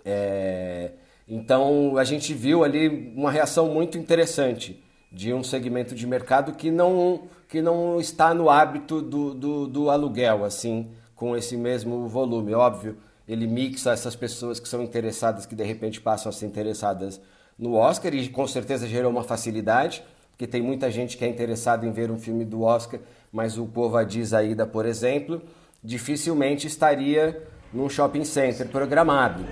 [0.06, 0.92] É,
[1.28, 4.82] então a gente viu ali uma reação muito interessante
[5.12, 9.90] de um segmento de mercado que não, que não está no hábito do, do, do
[9.90, 12.54] aluguel, assim, com esse mesmo volume.
[12.54, 12.98] Óbvio,
[13.28, 17.20] ele mixa essas pessoas que são interessadas, que de repente passam a ser interessadas
[17.58, 21.86] no Oscar, e com certeza gerou uma facilidade, porque tem muita gente que é interessada
[21.86, 23.00] em ver um filme do Oscar,
[23.32, 25.42] mas o povo diz Aida, por exemplo,
[25.84, 27.44] dificilmente estaria
[27.74, 29.44] num shopping center programado.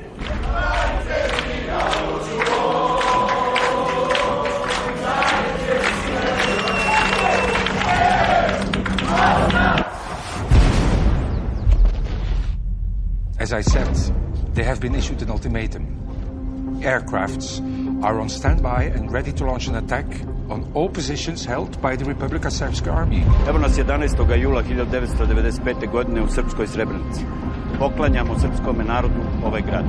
[13.45, 13.93] As I said,
[14.55, 15.85] they have been issued an ultimatum.
[16.81, 17.61] Aircrafts
[18.03, 20.07] are on standby and ready to launch an attack
[20.49, 23.21] on all positions held by the Republika Srpska Army.
[23.45, 24.07] Evo nas 11.
[24.41, 25.87] jula 1995.
[25.91, 27.25] godine u Srpskoj Srebrenici.
[27.79, 29.85] Poklanjamo srpskom narodu ovaj grad.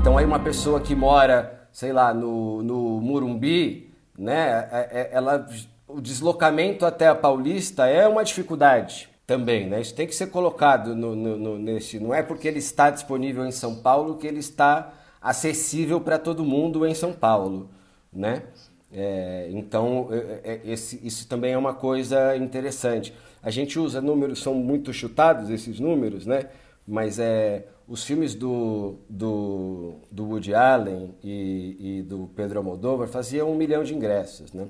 [0.00, 4.68] Então aí uma pessoa que mora, sei lá, no, no Murumbi, né,
[5.12, 5.46] ela,
[5.88, 9.80] o deslocamento até a Paulista é uma dificuldade também, né?
[9.80, 11.98] Isso tem que ser colocado no, no, no, nesse.
[11.98, 16.44] Não é porque ele está disponível em São Paulo que ele está acessível para todo
[16.44, 17.68] mundo em São Paulo,
[18.12, 18.44] né?
[18.92, 23.12] É, então é, é, esse, isso também é uma coisa interessante.
[23.42, 26.48] A gente usa números, são muito chutados esses números, né?
[26.86, 33.50] Mas é os filmes do, do, do Woody Allen e, e do Pedro Almodóvar faziam
[33.50, 34.68] um milhão de ingressos, né?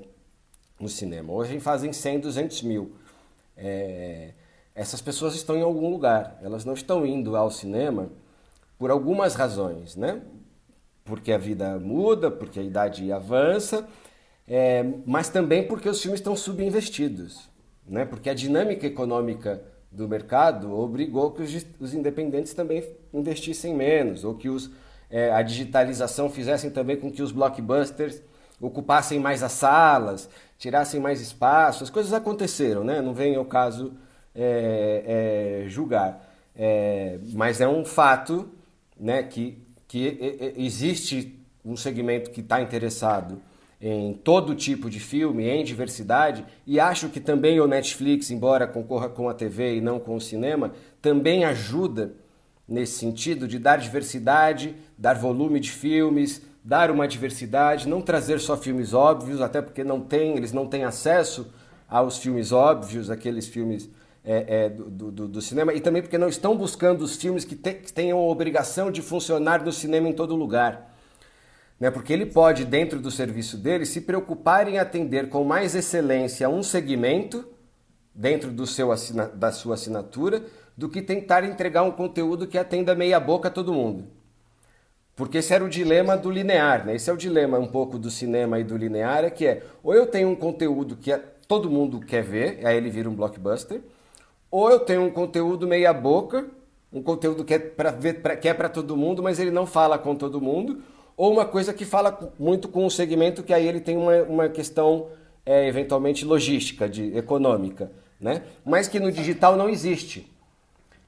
[0.79, 1.33] No cinema.
[1.33, 2.91] Hoje fazem 100, 200 mil.
[3.55, 4.33] É,
[4.77, 6.37] essas pessoas estão em algum lugar.
[6.39, 8.09] Elas não estão indo ao cinema
[8.77, 10.21] por algumas razões, né?
[11.03, 13.87] Porque a vida muda, porque a idade avança,
[14.47, 17.49] é, mas também porque os filmes estão subinvestidos,
[17.87, 18.05] né?
[18.05, 19.61] porque a dinâmica econômica
[19.91, 24.69] do mercado obrigou que os, os independentes também investissem menos, ou que os,
[25.09, 28.21] é, a digitalização fizessem também com que os blockbusters
[28.61, 31.83] ocupassem mais as salas, tirassem mais espaço.
[31.83, 33.01] As coisas aconteceram, né?
[33.01, 33.93] não vem ao caso
[34.37, 36.23] é, é, julgar.
[36.55, 38.47] É, mas é um fato
[38.99, 39.57] né, que,
[39.87, 43.41] que existe um segmento que está interessado
[43.81, 49.09] em todo tipo de filme, em diversidade, e acho que também o Netflix, embora concorra
[49.09, 52.13] com a TV e não com o cinema, também ajuda
[52.67, 58.57] nesse sentido de dar diversidade, dar volume de filmes, dar uma diversidade, não trazer só
[58.57, 61.47] filmes óbvios, até porque não tem, eles não têm acesso
[61.87, 63.89] aos filmes óbvios, aqueles filmes
[64.29, 67.55] é, é, do, do, do, cinema, e também porque não estão buscando os filmes que,
[67.55, 70.93] te, que tenham a obrigação de funcionar no cinema em todo lugar.
[71.79, 71.89] Né?
[71.89, 76.61] Porque ele pode, dentro do serviço dele, se preocupar em atender com mais excelência um
[76.61, 77.47] segmento
[78.13, 80.43] dentro do seu assina, da sua assinatura
[80.75, 84.07] do que tentar entregar um conteúdo que atenda meia boca a todo mundo.
[85.15, 86.95] Porque esse era o dilema do linear, né?
[86.95, 89.93] Esse é o dilema um pouco do cinema e do linear, é que é, ou
[89.93, 91.17] eu tenho um conteúdo que
[91.47, 93.81] todo mundo quer ver, aí ele vira um blockbuster,
[94.49, 96.47] ou eu tenho um conteúdo meia boca,
[96.91, 97.93] um conteúdo que é para
[98.43, 100.81] é todo mundo, mas ele não fala com todo mundo,
[101.15, 104.49] ou uma coisa que fala muito com o segmento que aí ele tem uma, uma
[104.49, 105.07] questão
[105.45, 108.43] é, eventualmente logística, de econômica, né?
[108.65, 110.31] Mas que no digital não existe.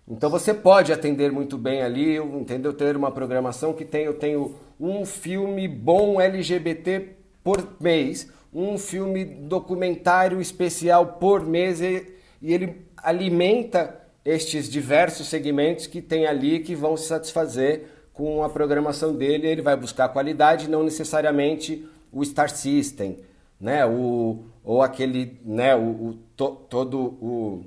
[0.07, 2.73] Então você pode atender muito bem ali, entendeu?
[2.73, 9.23] Ter uma programação que tem, eu tenho um filme bom LGBT por mês, um filme
[9.23, 12.07] documentário especial por mês e,
[12.41, 12.67] e ele
[13.04, 19.47] alimenta estes diversos segmentos que tem ali que vão se satisfazer com a programação dele.
[19.47, 23.20] Ele vai buscar qualidade, não necessariamente o Star System,
[23.60, 23.86] né?
[23.86, 25.76] O, ou aquele, né?
[25.76, 27.64] O, o to, todo o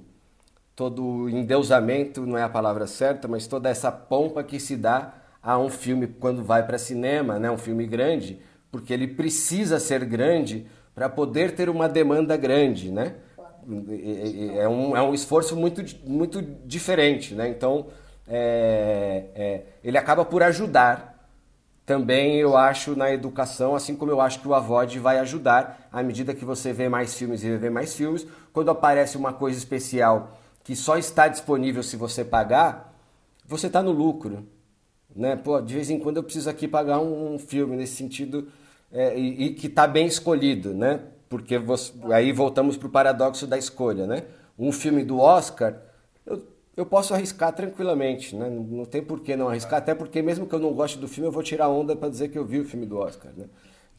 [0.74, 5.58] todo endeusamento, não é a palavra certa, mas toda essa pompa que se dá a
[5.58, 10.66] um filme quando vai para cinema, né, um filme grande, porque ele precisa ser grande
[10.94, 13.14] para poder ter uma demanda grande, né?
[14.58, 17.48] É um, é um esforço muito, muito diferente, né?
[17.48, 17.86] Então,
[18.26, 21.12] é, é, ele acaba por ajudar
[21.84, 26.02] também, eu acho, na educação, assim como eu acho que o AVOD vai ajudar à
[26.02, 28.26] medida que você vê mais filmes e vê mais filmes.
[28.52, 32.94] Quando aparece uma coisa especial que só está disponível se você pagar,
[33.46, 34.46] você está no lucro.
[35.14, 35.36] Né?
[35.36, 38.48] Pô, de vez em quando eu preciso aqui pagar um, um filme nesse sentido
[38.90, 41.00] é, e, e, que está bem escolhido, né?
[41.32, 44.24] Porque você, aí voltamos para o paradoxo da escolha, né?
[44.58, 45.74] Um filme do Oscar,
[46.26, 48.50] eu, eu posso arriscar tranquilamente, né?
[48.50, 51.08] Não, não tem por que não arriscar, até porque mesmo que eu não goste do
[51.08, 53.46] filme, eu vou tirar onda para dizer que eu vi o filme do Oscar, né?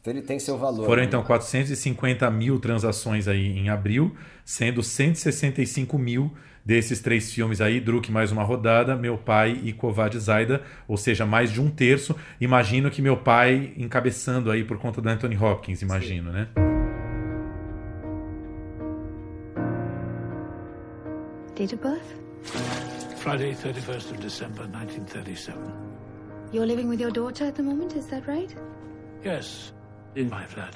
[0.00, 0.86] Então ele tem seu valor.
[0.86, 1.08] Foram né?
[1.08, 4.14] então 450 mil transações aí em abril,
[4.44, 6.30] sendo 165 mil
[6.64, 11.26] desses três filmes aí, Druk mais uma rodada, Meu Pai e Kovad Zaida, ou seja,
[11.26, 12.14] mais de um terço.
[12.40, 16.36] Imagino que meu pai encabeçando aí por conta do Anthony Hopkins, imagino, Sim.
[16.36, 16.73] né?
[21.54, 22.14] Date of birth?
[23.16, 25.72] Friday, 31st of December, 1937.
[26.52, 28.52] You're living with your daughter at the moment, is that right?
[29.24, 29.72] Yes,
[30.16, 30.74] in my flat.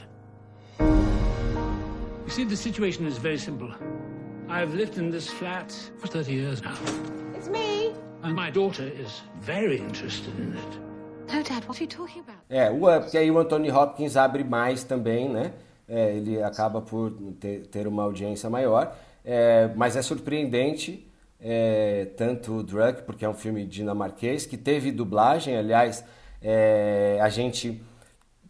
[0.80, 3.70] You see, the situation is very simple.
[4.48, 6.76] I've lived in this flat for 30 years now.
[7.34, 7.92] It's me.
[8.22, 10.78] And my daughter is very interested in it.
[11.32, 12.38] No, Dad, what are you talking about?
[12.48, 15.52] É, o, porque aí o Anthony Hopkins abre mais também, né?
[15.88, 17.10] É, ele acaba por
[17.40, 18.94] ter, ter uma audiência maior.
[19.30, 21.06] É, mas é surpreendente,
[21.38, 26.02] é, tanto o Drug, porque é um filme dinamarquês, que teve dublagem, aliás,
[26.40, 27.82] é, a gente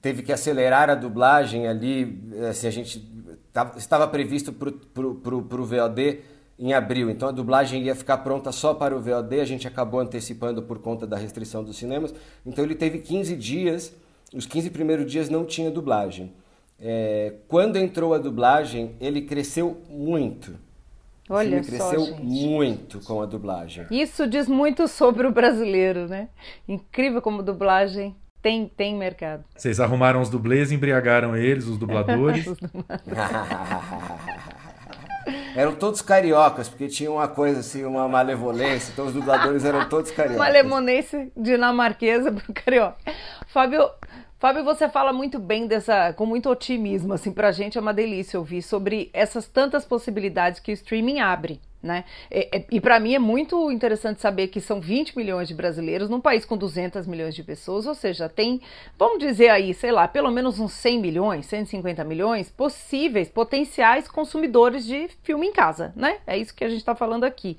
[0.00, 3.04] teve que acelerar a dublagem ali, assim, a gente
[3.76, 6.20] estava previsto para o VOD
[6.56, 9.98] em abril, então a dublagem ia ficar pronta só para o VOD, a gente acabou
[9.98, 12.14] antecipando por conta da restrição dos cinemas,
[12.46, 13.92] então ele teve 15 dias,
[14.32, 16.32] os 15 primeiros dias não tinha dublagem.
[16.78, 20.67] É, quando entrou a dublagem, ele cresceu muito.
[21.28, 23.86] Olha ele cresceu só, muito com a dublagem.
[23.90, 26.28] Isso diz muito sobre o brasileiro, né?
[26.66, 29.44] Incrível como dublagem tem, tem mercado.
[29.56, 32.46] Vocês arrumaram os dublês, embriagaram eles, os dubladores.
[35.54, 40.10] eram todos cariocas, porque tinha uma coisa assim, uma malevolência, então os dubladores eram todos
[40.10, 40.38] cariocas.
[40.38, 42.96] Malemonência dinamarquesa pro carioca.
[43.48, 43.88] Fábio,
[44.38, 48.38] Fábio, você fala muito bem dessa, com muito otimismo, assim, pra gente é uma delícia
[48.38, 52.04] ouvir sobre essas tantas possibilidades que o streaming abre, Né?
[52.30, 56.20] E, e para mim é muito interessante saber que são 20 milhões de brasileiros num
[56.20, 58.60] país com 200 milhões de pessoas, ou seja, tem,
[58.96, 64.86] vamos dizer aí, sei lá, pelo menos uns 100 milhões, 150 milhões possíveis, potenciais consumidores
[64.86, 66.18] de filme em casa, né?
[66.24, 67.58] É isso que a gente está falando aqui.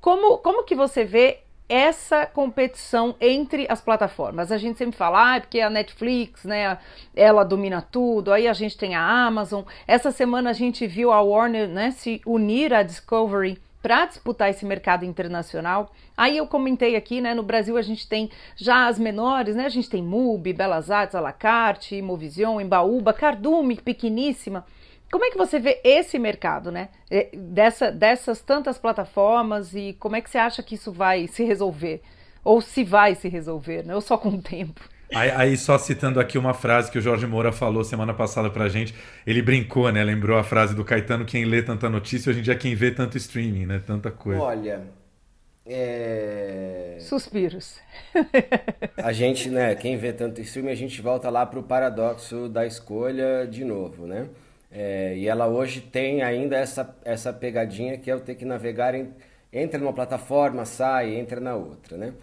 [0.00, 4.50] Como, como que você vê essa competição entre as plataformas.
[4.50, 6.78] A gente sempre fala, ah, é porque a Netflix, né,
[7.14, 9.64] ela domina tudo, aí a gente tem a Amazon.
[9.86, 14.64] Essa semana a gente viu a Warner, né, se unir à Discovery para disputar esse
[14.64, 15.92] mercado internacional.
[16.16, 19.70] Aí eu comentei aqui, né, no Brasil a gente tem já as menores, né, a
[19.70, 24.64] gente tem MUBI, Belas Artes, Alacarte, Imovision, Embaúba, Cardume, pequeníssima.
[25.10, 26.88] Como é que você vê esse mercado, né?
[27.10, 31.44] É, dessa, dessas tantas plataformas e como é que você acha que isso vai se
[31.44, 32.02] resolver?
[32.44, 33.94] Ou se vai se resolver, né?
[33.94, 34.80] Ou só com o tempo?
[35.14, 38.68] Aí, aí, só citando aqui uma frase que o Jorge Moura falou semana passada pra
[38.68, 38.94] gente,
[39.26, 40.04] ele brincou, né?
[40.04, 43.16] Lembrou a frase do Caetano, quem lê tanta notícia, hoje em dia quem vê tanto
[43.16, 43.82] streaming, né?
[43.86, 44.42] Tanta coisa.
[44.42, 44.82] Olha,
[45.68, 46.96] é...
[47.00, 47.78] Suspiros.
[48.96, 53.46] a gente, né, quem vê tanto streaming, a gente volta lá pro paradoxo da escolha
[53.46, 54.28] de novo, né?
[54.70, 58.94] É, e ela hoje tem ainda essa, essa pegadinha que é eu ter que navegar,
[58.94, 59.14] em,
[59.52, 62.14] entra numa plataforma, sai, entra na outra, né?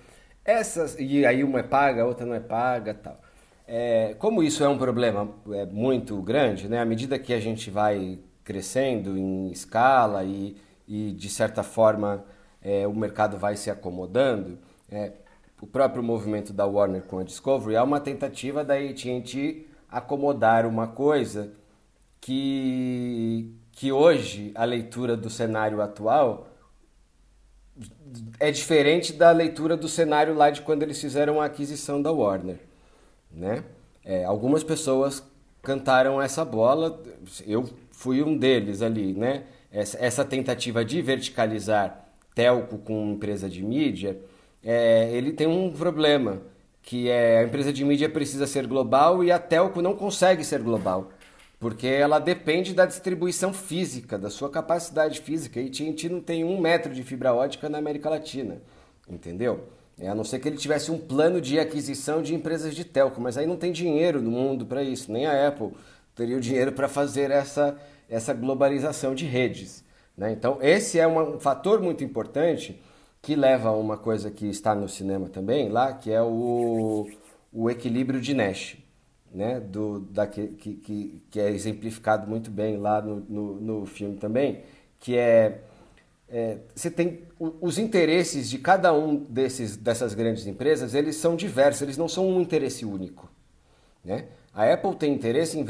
[0.43, 3.19] Essas, e aí uma é paga, a outra não é paga tal.
[3.67, 6.79] É, como isso é um problema é, muito grande, né?
[6.79, 10.55] À medida que a gente vai crescendo em escala e,
[10.87, 12.23] e de certa forma
[12.61, 14.59] é, o mercado vai se acomodando,
[14.91, 15.13] é,
[15.59, 20.87] o próprio movimento da Warner com a Discovery é uma tentativa da AT&T acomodar uma
[20.87, 21.53] coisa
[22.25, 26.47] que, que hoje a leitura do cenário atual
[28.39, 32.57] é diferente da leitura do cenário lá de quando eles fizeram a aquisição da Warner,
[33.31, 33.63] né?
[34.03, 35.21] É, algumas pessoas
[35.61, 36.99] cantaram essa bola,
[37.45, 39.43] eu fui um deles ali, né?
[39.71, 44.19] Essa, essa tentativa de verticalizar telco com empresa de mídia,
[44.63, 46.41] é, ele tem um problema,
[46.81, 50.63] que é a empresa de mídia precisa ser global e a telco não consegue ser
[50.63, 51.11] global
[51.59, 55.59] porque ela depende da distribuição física, da sua capacidade física.
[55.59, 58.61] E AT&T não tem um metro de fibra ótica na América Latina,
[59.09, 59.67] entendeu?
[59.97, 63.21] É, a não ser que ele tivesse um plano de aquisição de empresas de telco,
[63.21, 65.71] mas aí não tem dinheiro no mundo para isso, nem a Apple
[66.13, 67.77] teria o dinheiro para fazer essa,
[68.09, 69.83] essa globalização de redes.
[70.17, 70.31] Né?
[70.33, 72.81] Então, esse é uma, um fator muito importante
[73.21, 77.09] que leva a uma coisa que está no cinema também, lá, que é o,
[77.51, 78.77] o equilíbrio de Nash
[79.35, 84.15] né, do, da, que, que, que é exemplificado muito bem lá no, no, no filme
[84.15, 84.61] também,
[84.97, 85.59] que é,
[86.29, 91.81] é, você tem os interesses de cada um desses, dessas grandes empresas, eles são diversos,
[91.81, 93.29] eles não são um interesse único.
[94.03, 94.25] Né?
[94.53, 95.65] A Apple tem interesse em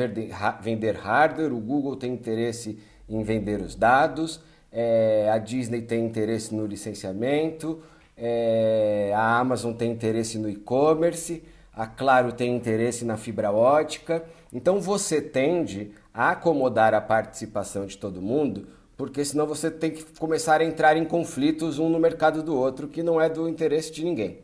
[0.62, 2.78] vender hardware, o Google tem interesse
[3.10, 4.40] em vender os dados,
[4.72, 7.82] é, a Disney tem interesse no licenciamento,
[8.16, 11.42] é, a Amazon tem interesse no e-commerce,
[11.76, 14.24] a Claro tem interesse na fibra ótica.
[14.54, 20.04] Então você tende a acomodar a participação de todo mundo, porque senão você tem que
[20.18, 23.92] começar a entrar em conflitos um no mercado do outro, que não é do interesse
[23.92, 24.40] de ninguém.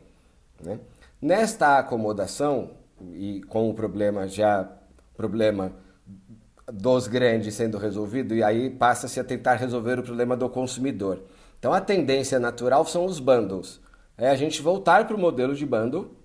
[0.62, 0.78] Né?
[1.20, 2.70] Nesta acomodação,
[3.14, 4.70] e com o problema já
[5.16, 5.72] problema
[6.70, 11.22] dos grandes sendo resolvido, e aí passa-se a tentar resolver o problema do consumidor.
[11.58, 13.80] Então a tendência natural são os bundles.
[14.18, 16.21] É a gente voltar para o modelo de bundle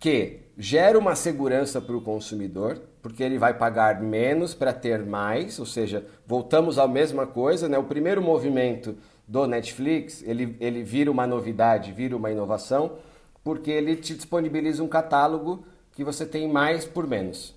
[0.00, 5.58] que gera uma segurança para o consumidor, porque ele vai pagar menos para ter mais,
[5.58, 7.78] ou seja, voltamos à mesma coisa, né?
[7.78, 8.96] O primeiro movimento
[9.28, 12.96] do Netflix, ele, ele vira uma novidade, vira uma inovação,
[13.44, 17.54] porque ele te disponibiliza um catálogo que você tem mais por menos,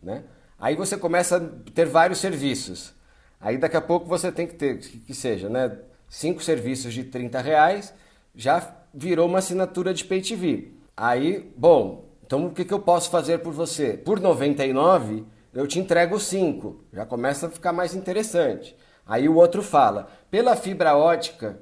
[0.00, 0.24] né?
[0.58, 2.94] Aí você começa a ter vários serviços.
[3.40, 5.78] Aí daqui a pouco você tem que ter, que seja, né?
[6.08, 7.92] Cinco serviços de 30 reais,
[8.34, 10.75] já virou uma assinatura de Pay TV.
[10.96, 13.92] Aí, bom, então o que, que eu posso fazer por você?
[13.92, 16.84] Por 99, eu te entrego 5.
[16.92, 18.74] Já começa a ficar mais interessante.
[19.04, 21.60] Aí o outro fala, pela fibra ótica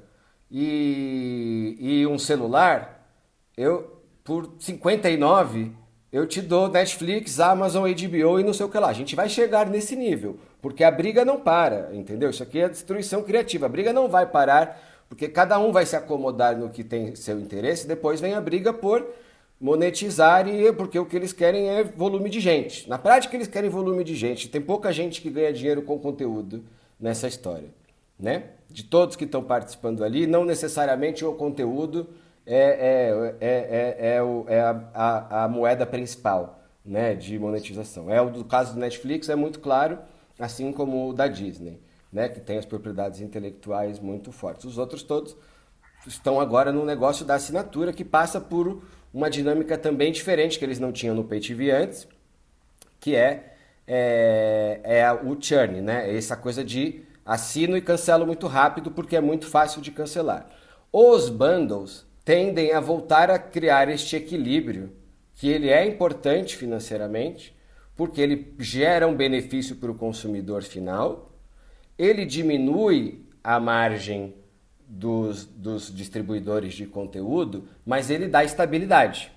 [0.49, 3.07] e, e um celular,
[3.57, 5.71] eu por 59
[6.11, 8.87] eu te dou Netflix, Amazon, HBO e não sei o que lá.
[8.87, 12.29] A gente vai chegar nesse nível, porque a briga não para, entendeu?
[12.29, 13.65] Isso aqui é destruição criativa.
[13.65, 17.37] A briga não vai parar, porque cada um vai se acomodar no que tem seu
[17.37, 19.05] interesse, depois vem a briga por
[19.59, 22.87] monetizar e porque o que eles querem é volume de gente.
[22.89, 24.49] Na prática eles querem volume de gente.
[24.49, 26.63] Tem pouca gente que ganha dinheiro com conteúdo
[26.99, 27.69] nessa história,
[28.19, 28.51] né?
[28.69, 32.07] De todos que estão participando ali, não necessariamente o conteúdo
[32.45, 38.09] é, é, é, é, é a, a, a, moeda principal, né, de monetização.
[38.11, 39.97] É o do caso do Netflix é muito claro,
[40.37, 41.79] assim como o da Disney,
[42.11, 44.65] né, que tem as propriedades intelectuais muito fortes.
[44.65, 45.35] Os outros todos
[46.05, 48.83] estão agora no negócio da assinatura, que passa por
[49.15, 52.05] uma dinâmica também diferente que eles não tinham no Pay TV antes,
[52.99, 53.55] que é,
[53.87, 56.13] é, é o churn, né?
[56.13, 60.49] Essa coisa de assino e cancelo muito rápido porque é muito fácil de cancelar.
[60.91, 64.91] Os bundles tendem a voltar a criar este equilíbrio,
[65.33, 67.55] que ele é importante financeiramente,
[67.95, 71.31] porque ele gera um benefício para o consumidor final,
[71.97, 74.35] ele diminui a margem
[74.87, 79.31] dos, dos distribuidores de conteúdo, mas ele dá estabilidade.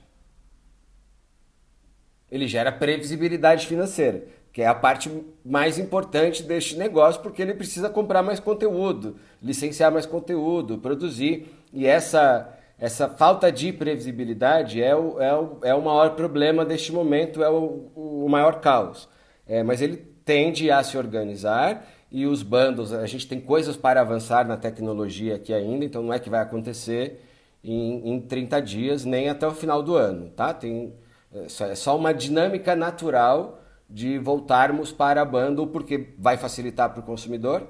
[2.30, 5.11] Ele gera previsibilidade financeira, que é a parte
[5.44, 11.49] mais importante deste negócio, porque ele precisa comprar mais conteúdo, licenciar mais conteúdo, produzir.
[11.72, 16.92] E essa, essa falta de previsibilidade é o, é o, é o maior problema deste
[16.92, 19.09] momento, é o, o maior caos.
[19.46, 24.01] É, mas ele tende a se organizar e os bandos, a gente tem coisas para
[24.01, 27.23] avançar na tecnologia aqui ainda, então não é que vai acontecer
[27.63, 30.55] em, em 30 dias, nem até o final do ano, tá?
[30.55, 30.95] Tem,
[31.33, 37.03] é só uma dinâmica natural de voltarmos para a bundle, porque vai facilitar para o
[37.03, 37.67] consumidor,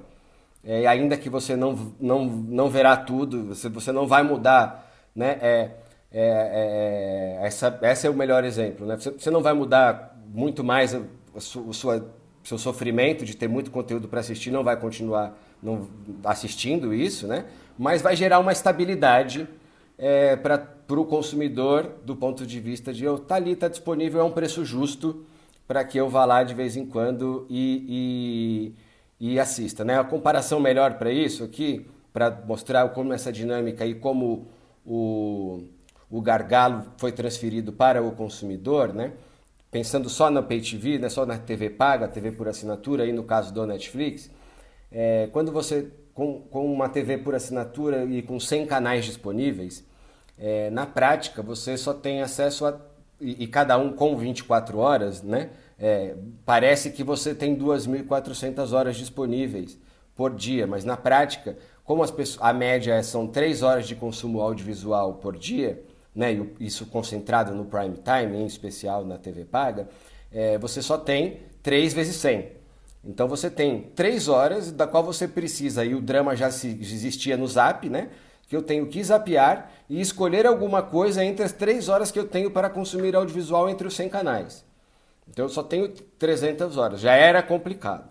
[0.63, 5.37] é, ainda que você não, não, não verá tudo, você, você não vai mudar, né?
[5.41, 5.71] É,
[6.11, 8.97] é, é, essa, esse é o melhor exemplo, né?
[8.97, 11.01] Você, você não vai mudar muito mais a,
[11.35, 11.39] a
[11.73, 12.05] sua
[12.43, 15.87] seu sofrimento de ter muito conteúdo para assistir não vai continuar não,
[16.23, 17.45] assistindo isso, né?
[17.77, 19.47] Mas vai gerar uma estabilidade
[19.97, 24.23] é, para o consumidor do ponto de vista de eu tá ali, tá disponível, é
[24.23, 25.25] um preço justo
[25.67, 28.73] para que eu vá lá de vez em quando e,
[29.19, 29.99] e, e assista, né?
[29.99, 34.47] A comparação melhor para isso aqui, para mostrar como essa dinâmica e como
[34.85, 35.63] o,
[36.09, 39.11] o gargalo foi transferido para o consumidor, né?
[39.71, 43.23] Pensando só na Pay TV, né, só na TV paga, TV por assinatura, aí no
[43.23, 44.29] caso do Netflix,
[44.91, 49.85] é, quando você, com, com uma TV por assinatura e com 100 canais disponíveis,
[50.37, 52.79] é, na prática você só tem acesso a,
[53.21, 56.15] e, e cada um com 24 horas, né, é,
[56.45, 59.77] parece que você tem 2.400 horas disponíveis
[60.15, 64.41] por dia, mas na prática, como as pessoas, a média são 3 horas de consumo
[64.41, 65.81] audiovisual por dia,
[66.15, 69.87] né, isso concentrado no prime time, em especial na TV paga,
[70.31, 72.59] é, você só tem 3 vezes 100.
[73.03, 77.37] Então você tem 3 horas da qual você precisa, e o drama já se, existia
[77.37, 78.09] no Zap, né?
[78.47, 82.27] Que eu tenho que zapear e escolher alguma coisa entre as 3 horas que eu
[82.27, 84.65] tenho para consumir audiovisual entre os 100 canais.
[85.27, 88.09] Então eu só tenho 300 horas, já era complicado.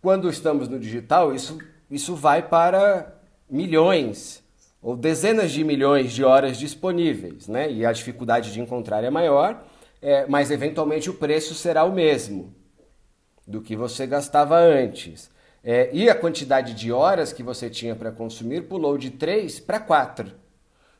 [0.00, 1.58] Quando estamos no digital, isso,
[1.90, 3.12] isso vai para
[3.50, 4.42] milhões
[4.86, 7.68] ou dezenas de milhões de horas disponíveis, né?
[7.72, 9.64] e a dificuldade de encontrar é maior,
[10.00, 12.54] é, mas eventualmente o preço será o mesmo
[13.44, 15.28] do que você gastava antes.
[15.64, 19.80] É, e a quantidade de horas que você tinha para consumir pulou de 3 para
[19.80, 20.30] 4.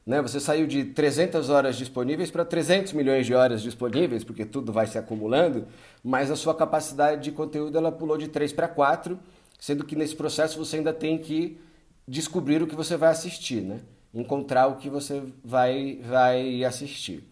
[0.05, 0.20] Né?
[0.20, 4.89] Você saiu de 300 horas disponíveis para 300 milhões de horas disponíveis, porque tudo vai
[4.89, 5.64] se acumulando,
[6.03, 9.16] mas a sua capacidade de conteúdo ela pulou de 3 para 4,
[9.61, 11.64] sendo que nesse processo você ainda tem que
[12.07, 13.81] descobrir o que você vai assistir, né?
[14.15, 17.25] Encontrar o que você vai, vai assistir.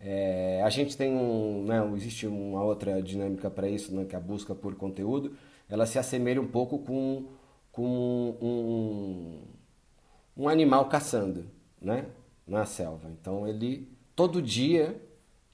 [0.00, 4.18] É, a gente tem um, né, existe uma outra dinâmica para isso, né, que é
[4.18, 5.36] a busca por conteúdo.
[5.68, 7.26] Ela se assemelha um pouco com,
[7.72, 9.40] com um,
[10.36, 11.46] um animal caçando,
[11.80, 12.06] né,
[12.46, 13.10] na selva.
[13.10, 15.00] Então ele todo dia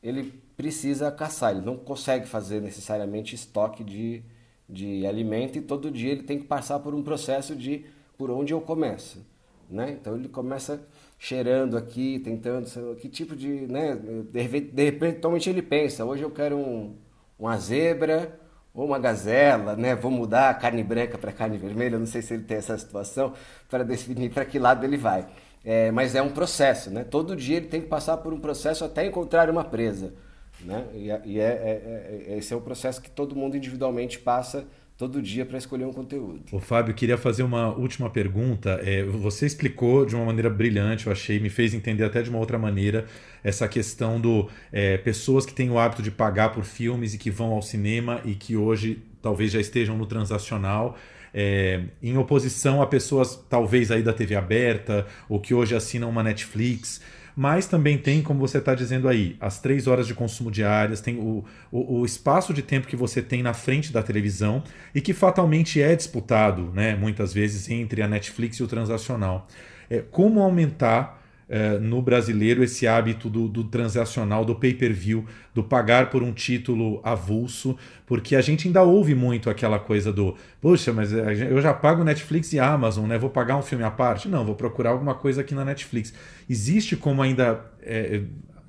[0.03, 1.53] ele precisa caçar.
[1.53, 4.23] Ele não consegue fazer necessariamente estoque de,
[4.69, 8.53] de alimento e todo dia ele tem que passar por um processo de por onde
[8.53, 9.25] eu começo,
[9.69, 9.97] né?
[10.01, 10.87] Então ele começa
[11.19, 13.97] cheirando aqui, tentando, que tipo de, né?
[14.31, 16.97] De repente, de repente ele pensa, hoje eu quero um,
[17.39, 18.39] uma zebra
[18.75, 19.95] ou uma gazela, né?
[19.95, 23.33] Vou mudar a carne branca para carne vermelha, não sei se ele tem essa situação
[23.71, 25.27] para definir para que lado ele vai.
[25.65, 27.05] É, mas é um processo, né?
[27.05, 30.13] Todo dia ele tem que passar por um processo até encontrar uma presa,
[30.61, 30.87] né?
[30.93, 34.67] E, e é, é, é, esse é o processo que todo mundo individualmente passa
[34.97, 36.43] todo dia para escolher um conteúdo.
[36.53, 38.81] O Fábio, queria fazer uma última pergunta.
[38.83, 42.39] É, você explicou de uma maneira brilhante, eu achei, me fez entender até de uma
[42.39, 43.07] outra maneira
[43.43, 47.31] essa questão do é, pessoas que têm o hábito de pagar por filmes e que
[47.31, 50.97] vão ao cinema e que hoje talvez já estejam no transacional.
[51.37, 56.23] É, em oposição a pessoas talvez aí da TV aberta ou que hoje assinam uma
[56.23, 57.01] Netflix
[57.37, 61.19] mas também tem, como você está dizendo aí, as três horas de consumo diárias, tem
[61.19, 64.63] o, o, o, espaço de tempo que você tem na frente da televisão
[64.95, 69.49] e que fatalmente é disputado, né, muitas vezes, entre a Netflix e o transacional.
[69.91, 76.11] É, como aumentar é, no brasileiro esse hábito do, do transacional, do pay-per-view, do pagar
[76.11, 77.77] por um título avulso,
[78.07, 82.53] porque a gente ainda ouve muito aquela coisa do, poxa, mas eu já pago Netflix
[82.53, 83.19] e Amazon, né?
[83.19, 84.29] Vou pagar um filme à parte?
[84.29, 86.13] Não, vou procurar alguma coisa aqui na Netflix.
[86.49, 88.23] Existe como ainda é,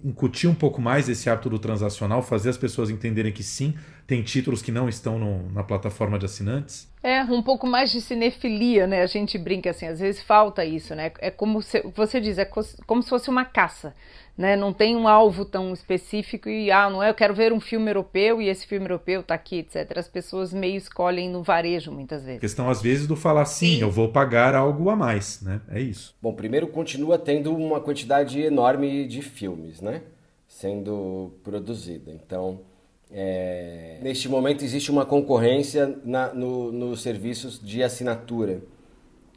[0.05, 3.73] incutir um pouco mais esse hábito do transacional, fazer as pessoas entenderem que sim,
[4.05, 6.87] tem títulos que não estão no, na plataforma de assinantes?
[7.01, 9.01] É, um pouco mais de cinefilia, né?
[9.01, 11.11] A gente brinca assim, às vezes falta isso, né?
[11.19, 13.95] É como se, você diz, é como se fosse uma caça,
[14.37, 14.55] né?
[14.55, 17.89] Não tem um alvo tão específico e, ah, não é, eu quero ver um filme
[17.89, 19.97] europeu e esse filme europeu tá aqui, etc.
[19.97, 22.41] As pessoas meio escolhem no varejo, muitas vezes.
[22.41, 23.81] Questão, às vezes, do falar sim, sim.
[23.81, 25.61] eu vou pagar algo a mais, né?
[25.69, 26.13] É isso.
[26.21, 30.01] Bom, primeiro continua tendo uma quantidade enorme de filmes, né?
[30.47, 32.11] Sendo produzida.
[32.11, 32.59] Então,
[33.11, 38.61] é, neste momento existe uma concorrência na, no, nos serviços de assinatura,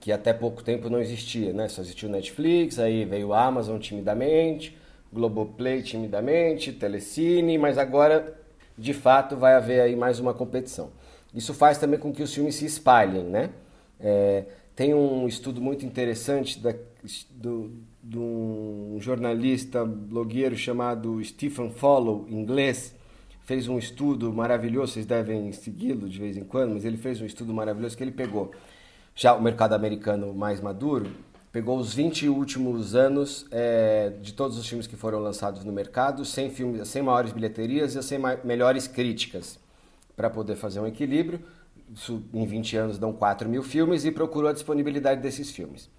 [0.01, 1.69] que até pouco tempo não existia, né?
[1.69, 4.77] Só existia o Netflix, aí veio o Amazon timidamente,
[5.13, 8.39] Globoplay timidamente, Telecine, mas agora
[8.77, 10.91] de fato vai haver aí mais uma competição.
[11.35, 13.51] Isso faz também com que os filmes se espalhem, né?
[14.01, 14.45] É,
[14.75, 16.73] tem um estudo muito interessante da,
[17.31, 22.95] do, de um jornalista blogueiro chamado Stephen Follow, inglês,
[23.45, 27.27] fez um estudo maravilhoso, vocês devem segui-lo de vez em quando, mas ele fez um
[27.27, 28.53] estudo maravilhoso que ele pegou
[29.19, 31.11] já o mercado americano mais maduro,
[31.59, 36.25] pegou os 20 últimos anos é, de todos os filmes que foram lançados no mercado,
[36.25, 39.59] sem filmes, sem maiores bilheterias e sem melhores críticas,
[40.15, 41.41] para poder fazer um equilíbrio.
[41.93, 45.91] Isso, em 20 anos dão 4 mil filmes e procurou a disponibilidade desses filmes.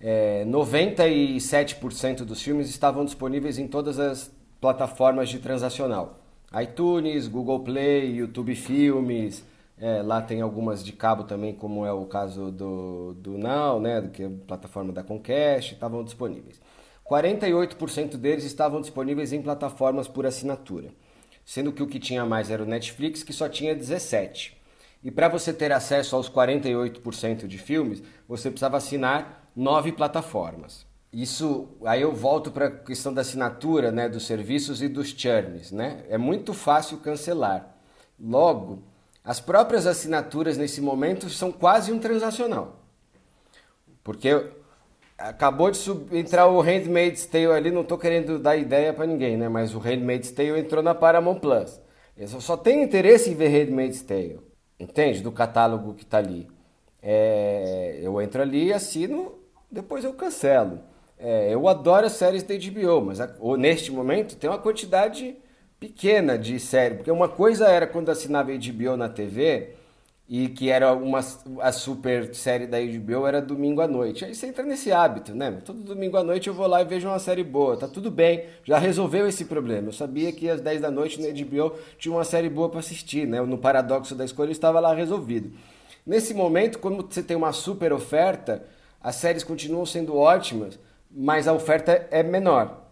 [0.00, 6.16] É, 97% dos filmes estavam disponíveis em todas as plataformas de transacional
[6.62, 9.42] iTunes, Google Play, YouTube Filmes,
[9.80, 14.10] é, lá tem algumas de cabo também, como é o caso do, do Now, né,
[14.12, 16.60] que é a plataforma da Comcast, estavam disponíveis.
[17.08, 20.90] 48% deles estavam disponíveis em plataformas por assinatura,
[21.44, 24.56] sendo que o que tinha mais era o Netflix, que só tinha 17.
[25.02, 30.86] E para você ter acesso aos 48% de filmes, você precisava assinar nove plataformas.
[31.12, 35.72] Isso, aí eu volto para a questão da assinatura, né, dos serviços e dos churns,
[35.72, 36.04] né?
[36.08, 37.76] É muito fácil cancelar.
[38.18, 38.84] Logo,
[39.24, 42.80] as próprias assinaturas nesse momento são quase um transacional.
[44.02, 44.50] Porque
[45.18, 45.78] acabou de
[46.12, 49.48] entrar o Handmaid's Tale ali, não estou querendo dar ideia para ninguém, né?
[49.48, 51.80] Mas o Handmaid's Tale entrou na Paramount Plus.
[52.16, 54.40] Eu só tenho interesse em ver Handmaid's Tale,
[54.78, 55.20] entende?
[55.20, 56.48] Do catálogo que está ali.
[57.02, 59.38] É, eu entro ali, assino,
[59.70, 60.80] depois eu cancelo.
[61.18, 65.36] É, eu adoro as séries da HBO, mas a, neste momento tem uma quantidade
[65.80, 66.98] pequena de séries.
[66.98, 69.70] Porque uma coisa era quando assinava HBO na TV
[70.28, 71.20] e que era uma
[71.60, 74.24] a super série da HBO era domingo à noite.
[74.24, 75.60] Aí você entra nesse hábito, né?
[75.64, 77.76] Todo domingo à noite eu vou lá e vejo uma série boa.
[77.76, 79.88] Tá tudo bem, já resolveu esse problema.
[79.88, 83.26] Eu sabia que às 10 da noite na HBO tinha uma série boa para assistir,
[83.26, 83.40] né?
[83.40, 85.50] No paradoxo da escolha estava lá resolvido.
[86.06, 88.64] Nesse momento, quando você tem uma super oferta,
[89.02, 90.78] as séries continuam sendo ótimas
[91.10, 92.84] mas a oferta é menor.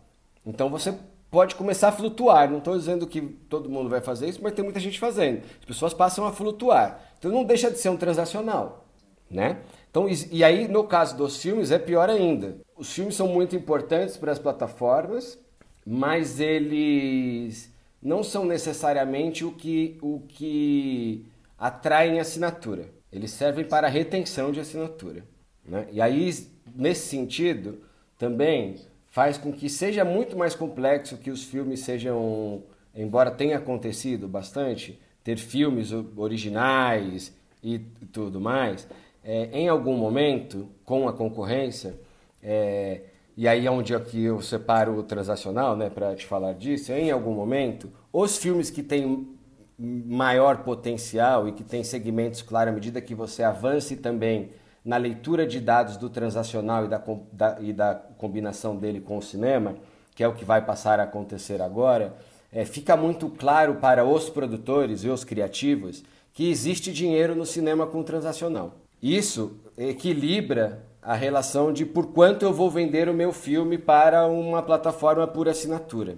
[0.44, 0.94] Então você
[1.30, 2.50] pode começar a flutuar.
[2.50, 5.42] Não estou dizendo que todo mundo vai fazer isso, mas tem muita gente fazendo.
[5.60, 7.00] As pessoas passam a flutuar.
[7.18, 8.86] Então não deixa de ser um transacional,
[9.30, 9.58] né?
[9.90, 12.58] Então, e aí, no caso dos filmes, é pior ainda.
[12.76, 15.38] Os filmes são muito importantes para as plataformas,
[15.84, 21.26] mas eles não são necessariamente o que, o que
[21.58, 22.90] atraem assinatura.
[23.10, 25.24] Eles servem para retenção de assinatura.
[25.64, 25.88] Né?
[25.90, 26.30] E aí,
[26.76, 27.80] nesse sentido,
[28.18, 28.76] também
[29.18, 32.62] faz com que seja muito mais complexo que os filmes sejam,
[32.94, 37.80] embora tenha acontecido bastante, ter filmes originais e
[38.12, 38.86] tudo mais,
[39.24, 41.98] é, em algum momento, com a concorrência,
[42.40, 43.00] é,
[43.36, 47.10] e aí é onde aqui eu separo o transacional, né, para te falar disso, em
[47.10, 49.36] algum momento, os filmes que têm
[49.76, 54.50] maior potencial e que têm segmentos, claro, à medida que você avance também
[54.88, 59.22] na leitura de dados do transacional e da, da, e da combinação dele com o
[59.22, 59.76] cinema,
[60.14, 62.16] que é o que vai passar a acontecer agora,
[62.50, 67.86] é, fica muito claro para os produtores e os criativos que existe dinheiro no cinema
[67.86, 68.76] com o transacional.
[69.02, 74.62] Isso equilibra a relação de por quanto eu vou vender o meu filme para uma
[74.62, 76.16] plataforma por assinatura.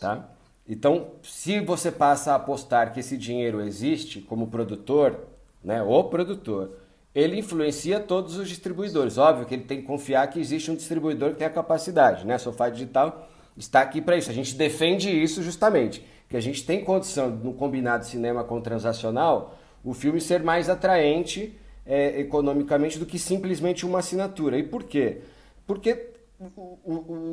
[0.00, 0.26] Tá?
[0.66, 5.18] Então, se você passa a apostar que esse dinheiro existe como produtor,
[5.62, 6.80] né, o produtor,
[7.14, 9.18] ele influencia todos os distribuidores.
[9.18, 12.38] Óbvio que ele tem que confiar que existe um distribuidor que tem a capacidade, né?
[12.38, 14.30] Sofá Digital está aqui para isso.
[14.30, 19.58] A gente defende isso justamente, que a gente tem condição no combinado cinema com transacional,
[19.84, 24.56] o filme ser mais atraente é, economicamente do que simplesmente uma assinatura.
[24.56, 25.18] E por quê?
[25.66, 26.12] Porque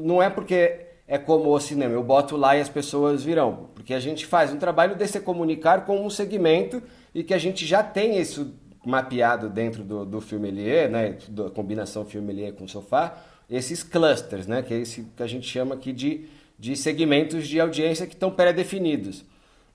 [0.03, 3.95] não é porque é como o cinema, eu boto lá e as pessoas virão, porque
[3.95, 6.84] a gente faz um trabalho de se comunicar com um segmento
[7.15, 8.53] e que a gente já tem isso
[8.85, 13.18] mapeado dentro do, do filme Elie, né, da combinação filme Elie com sofá,
[13.49, 16.27] esses clusters, né, que é esse que a gente chama aqui de,
[16.57, 19.26] de segmentos de audiência que estão pré-definidos.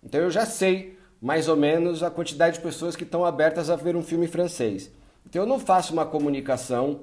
[0.03, 3.77] Então eu já sei mais ou menos a quantidade de pessoas que estão abertas a
[3.77, 4.91] ver um filme francês.
[5.27, 7.01] Então eu não faço uma comunicação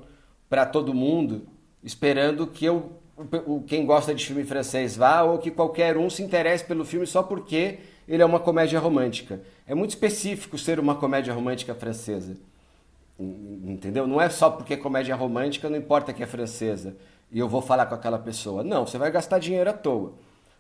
[0.50, 1.48] para todo mundo
[1.84, 2.92] esperando que eu,
[3.68, 7.24] quem gosta de filme francês vá ou que qualquer um se interesse pelo filme só
[7.24, 9.42] porque ele é uma comédia romântica.
[9.72, 12.36] É muito específico ser uma comédia romântica francesa.
[13.18, 14.06] Entendeu?
[14.06, 16.98] Não é só porque é comédia romântica, não importa que é francesa
[17.32, 18.66] e eu vou falar com aquela pessoa.
[18.66, 20.12] Não, você vai gastar dinheiro à toa,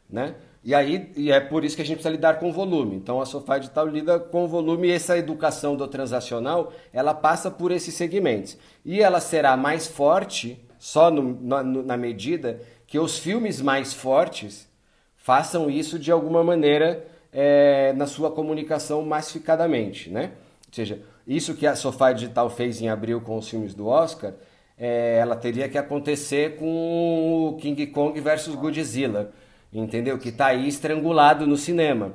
[0.09, 0.35] né?
[0.63, 2.95] E aí e é por isso que a gente precisa lidar com o volume.
[2.95, 7.51] Então a Sofá Digital lida com o volume e essa educação do transacional, ela passa
[7.51, 8.57] por esses segmentos.
[8.85, 14.69] E ela será mais forte só no, na, na medida que os filmes mais fortes
[15.17, 20.31] façam isso de alguma maneira é, na sua comunicação massificadamente, né?
[20.67, 24.33] Ou seja, isso que a Sofá Digital fez em abril com os filmes do Oscar,
[24.77, 29.31] é, ela teria que acontecer com o King Kong versus Godzilla,
[29.71, 30.17] entendeu?
[30.17, 32.13] Que está aí estrangulado no cinema.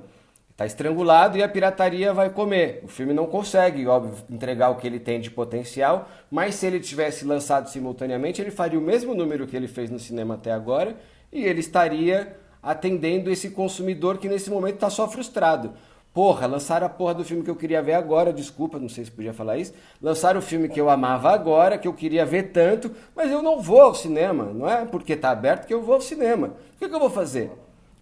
[0.51, 2.81] Está estrangulado e a pirataria vai comer.
[2.83, 6.81] O filme não consegue, óbvio, entregar o que ele tem de potencial, mas se ele
[6.81, 10.97] tivesse lançado simultaneamente, ele faria o mesmo número que ele fez no cinema até agora
[11.31, 12.35] e ele estaria
[12.67, 15.73] atendendo esse consumidor que nesse momento está só frustrado.
[16.13, 19.11] Porra, lançaram a porra do filme que eu queria ver agora, desculpa, não sei se
[19.11, 19.73] podia falar isso.
[20.03, 23.61] Lançaram o filme que eu amava agora, que eu queria ver tanto, mas eu não
[23.61, 24.47] vou ao cinema.
[24.47, 26.55] Não é porque está aberto que eu vou ao cinema.
[26.75, 27.53] O que, que eu vou fazer?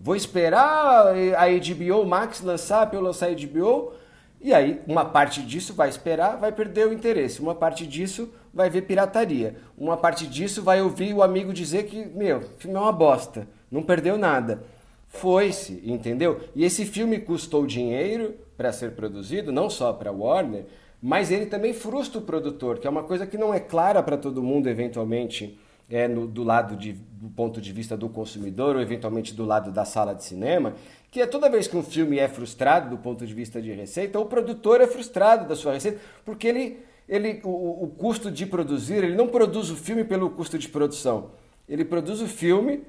[0.00, 3.92] Vou esperar a HBO Max lançar para eu lançar a HBO?
[4.40, 7.40] E aí, uma parte disso vai esperar, vai perder o interesse.
[7.40, 9.56] Uma parte disso vai ver pirataria.
[9.76, 13.48] Uma parte disso vai ouvir o amigo dizer que, meu, filme é uma bosta.
[13.74, 14.62] Não perdeu nada.
[15.08, 16.40] Foi-se, entendeu?
[16.54, 20.64] E esse filme custou dinheiro para ser produzido, não só para Warner,
[21.02, 24.16] mas ele também frustra o produtor, que é uma coisa que não é clara para
[24.16, 25.58] todo mundo, eventualmente,
[25.90, 29.72] é, no, do lado de, do ponto de vista do consumidor, ou eventualmente do lado
[29.72, 30.74] da sala de cinema,
[31.10, 34.20] que é toda vez que um filme é frustrado do ponto de vista de receita,
[34.20, 36.78] o produtor é frustrado da sua receita, porque ele,
[37.08, 41.30] ele o, o custo de produzir, ele não produz o filme pelo custo de produção,
[41.68, 42.82] ele produz o filme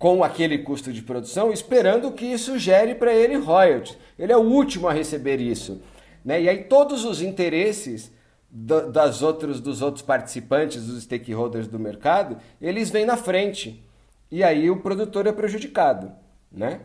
[0.00, 3.98] com aquele custo de produção, esperando que isso gere para ele royalties.
[4.18, 5.82] Ele é o último a receber isso.
[6.24, 6.40] Né?
[6.40, 8.10] E aí todos os interesses
[8.50, 13.84] do, das outros, dos outros participantes, dos stakeholders do mercado, eles vêm na frente.
[14.32, 16.10] E aí o produtor é prejudicado.
[16.50, 16.80] Né?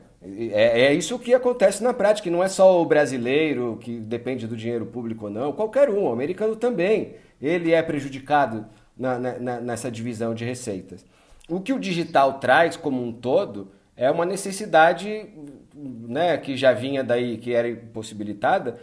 [0.52, 4.58] É, é isso que acontece na prática, não é só o brasileiro que depende do
[4.58, 8.66] dinheiro público ou não, qualquer um, o americano também, ele é prejudicado
[8.98, 11.06] na, na, nessa divisão de receitas.
[11.50, 15.30] O que o digital traz como um todo é uma necessidade
[15.76, 18.80] né, que já vinha daí, que era impossibilitada,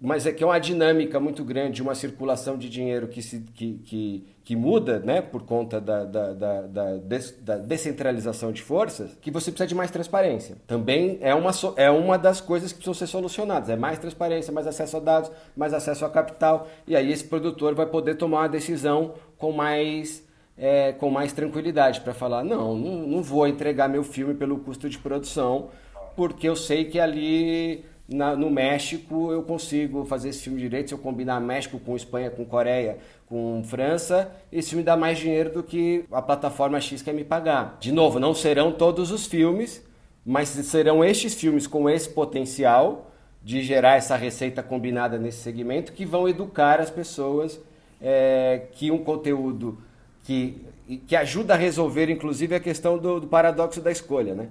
[0.00, 3.78] mas é que é uma dinâmica muito grande, uma circulação de dinheiro que, se, que,
[3.84, 9.16] que, que muda né, por conta da, da, da, da, des, da descentralização de forças,
[9.22, 10.56] que você precisa de mais transparência.
[10.66, 13.70] Também é uma, é uma das coisas que precisam ser solucionadas.
[13.70, 17.74] É mais transparência, mais acesso a dados, mais acesso a capital, e aí esse produtor
[17.74, 20.22] vai poder tomar uma decisão com mais
[20.62, 24.88] é, com mais tranquilidade para falar: não, não, não vou entregar meu filme pelo custo
[24.88, 25.70] de produção,
[26.14, 30.90] porque eu sei que ali na, no México eu consigo fazer esse filme direito.
[30.90, 35.52] Se eu combinar México com Espanha, com Coreia, com França, esse filme dá mais dinheiro
[35.52, 37.76] do que a plataforma X quer me pagar.
[37.80, 39.84] De novo, não serão todos os filmes,
[40.24, 43.10] mas serão estes filmes com esse potencial
[43.42, 47.60] de gerar essa receita combinada nesse segmento que vão educar as pessoas
[48.00, 49.78] é, que um conteúdo
[50.22, 50.64] que,
[51.06, 54.48] que ajuda a resolver, inclusive, a questão do, do, paradoxo da escolha, né?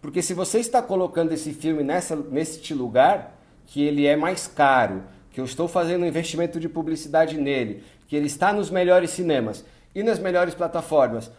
[0.00, 5.02] Porque se você está colocando esse filme nessa, neste lugar, que ele é mais caro,
[5.30, 9.64] que eu estou fazendo um investimento de publicidade nele, que ele está nos melhores cinemas
[9.94, 11.30] e nas melhores plataformas,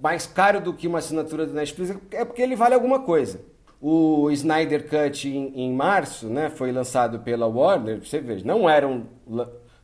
[0.00, 3.40] mais caro do que uma assinatura do Netflix, é porque ele vale alguma coisa.
[3.80, 8.86] O Snyder Cut em, em março, né, foi lançado pela Warner, você veja, não era
[8.86, 9.04] um,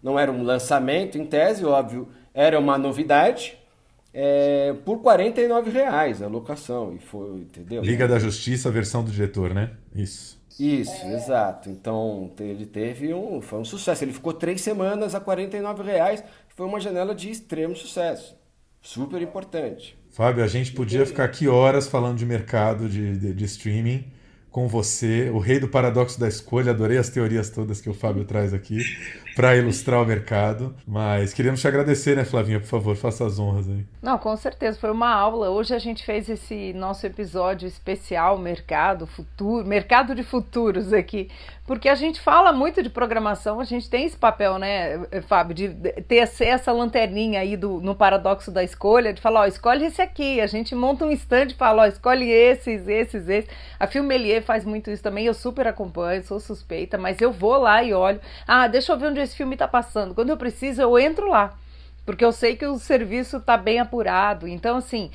[0.01, 2.09] não era um lançamento em tese, óbvio,
[2.39, 3.59] era uma novidade.
[4.15, 7.82] É, por 49 reais a locação e foi entendeu?
[7.82, 9.73] Liga da Justiça versão do diretor né?
[9.94, 10.40] Isso.
[10.59, 11.69] Isso exato.
[11.69, 14.05] Então ele teve um foi um sucesso.
[14.05, 16.24] Ele ficou três semanas a 49 reais
[16.56, 18.36] foi uma janela de extremo sucesso.
[18.81, 19.98] Super importante.
[20.10, 24.05] Fábio a gente podia ficar aqui horas falando de mercado de, de, de streaming
[24.51, 26.73] com você, o rei do paradoxo da escolha.
[26.73, 28.78] Adorei as teorias todas que o Fábio traz aqui.
[29.39, 30.74] Para ilustrar o mercado.
[30.85, 32.59] Mas queríamos te agradecer, né, Flavinha?
[32.59, 33.86] Por favor, faça as honras aí.
[34.02, 35.48] Não, com certeza, foi uma aula.
[35.48, 41.31] Hoje a gente fez esse nosso episódio especial Mercado Futuro, Mercado de Futuros aqui,
[41.69, 45.69] porque a gente fala muito de programação, a gente tem esse papel, né, Fábio, de
[46.09, 50.40] ter essa lanterninha aí do, no paradoxo da escolha, de falar, ó, escolhe esse aqui.
[50.40, 53.51] A gente monta um stand e fala, ó, escolhe esses, esses, esses.
[53.78, 57.82] A Filmelier faz muito isso também, eu super acompanho, sou suspeita, mas eu vou lá
[57.82, 58.19] e olho.
[58.47, 60.15] Ah, deixa eu ver onde esse filme está passando.
[60.15, 61.55] Quando eu preciso, eu entro lá
[62.09, 64.49] porque eu sei que o serviço está bem apurado.
[64.49, 65.11] Então, assim,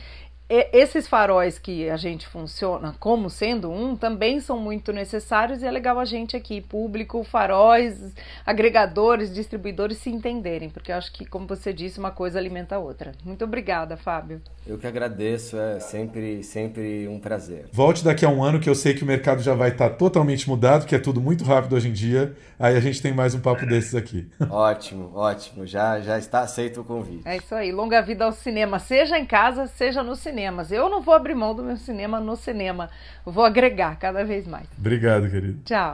[0.71, 5.71] esses faróis que a gente funciona como sendo um também são muito necessários e é
[5.71, 8.13] legal a gente aqui, público, faróis,
[8.45, 12.79] agregadores, distribuidores se entenderem, porque eu acho que, como você disse, uma coisa alimenta a
[12.79, 13.13] outra.
[13.25, 14.41] Muito obrigada, Fábio.
[14.67, 17.65] Eu que agradeço, é sempre, sempre um prazer.
[17.71, 20.47] Volte daqui a um ano que eu sei que o mercado já vai estar totalmente
[20.47, 22.35] mudado, que é tudo muito rápido hoje em dia.
[22.59, 24.29] Aí a gente tem mais um papo desses aqui.
[24.49, 25.65] Ótimo, ótimo.
[25.65, 27.27] Já, já está aceito o convite.
[27.27, 27.71] É isso aí.
[27.71, 30.71] Longa vida ao cinema, seja em casa, seja no cinema cinemas.
[30.71, 32.89] Eu não vou abrir mão do meu cinema no cinema.
[33.25, 34.67] vou agregar cada vez mais.
[34.77, 35.59] Obrigado, querido.
[35.63, 35.93] Tchau.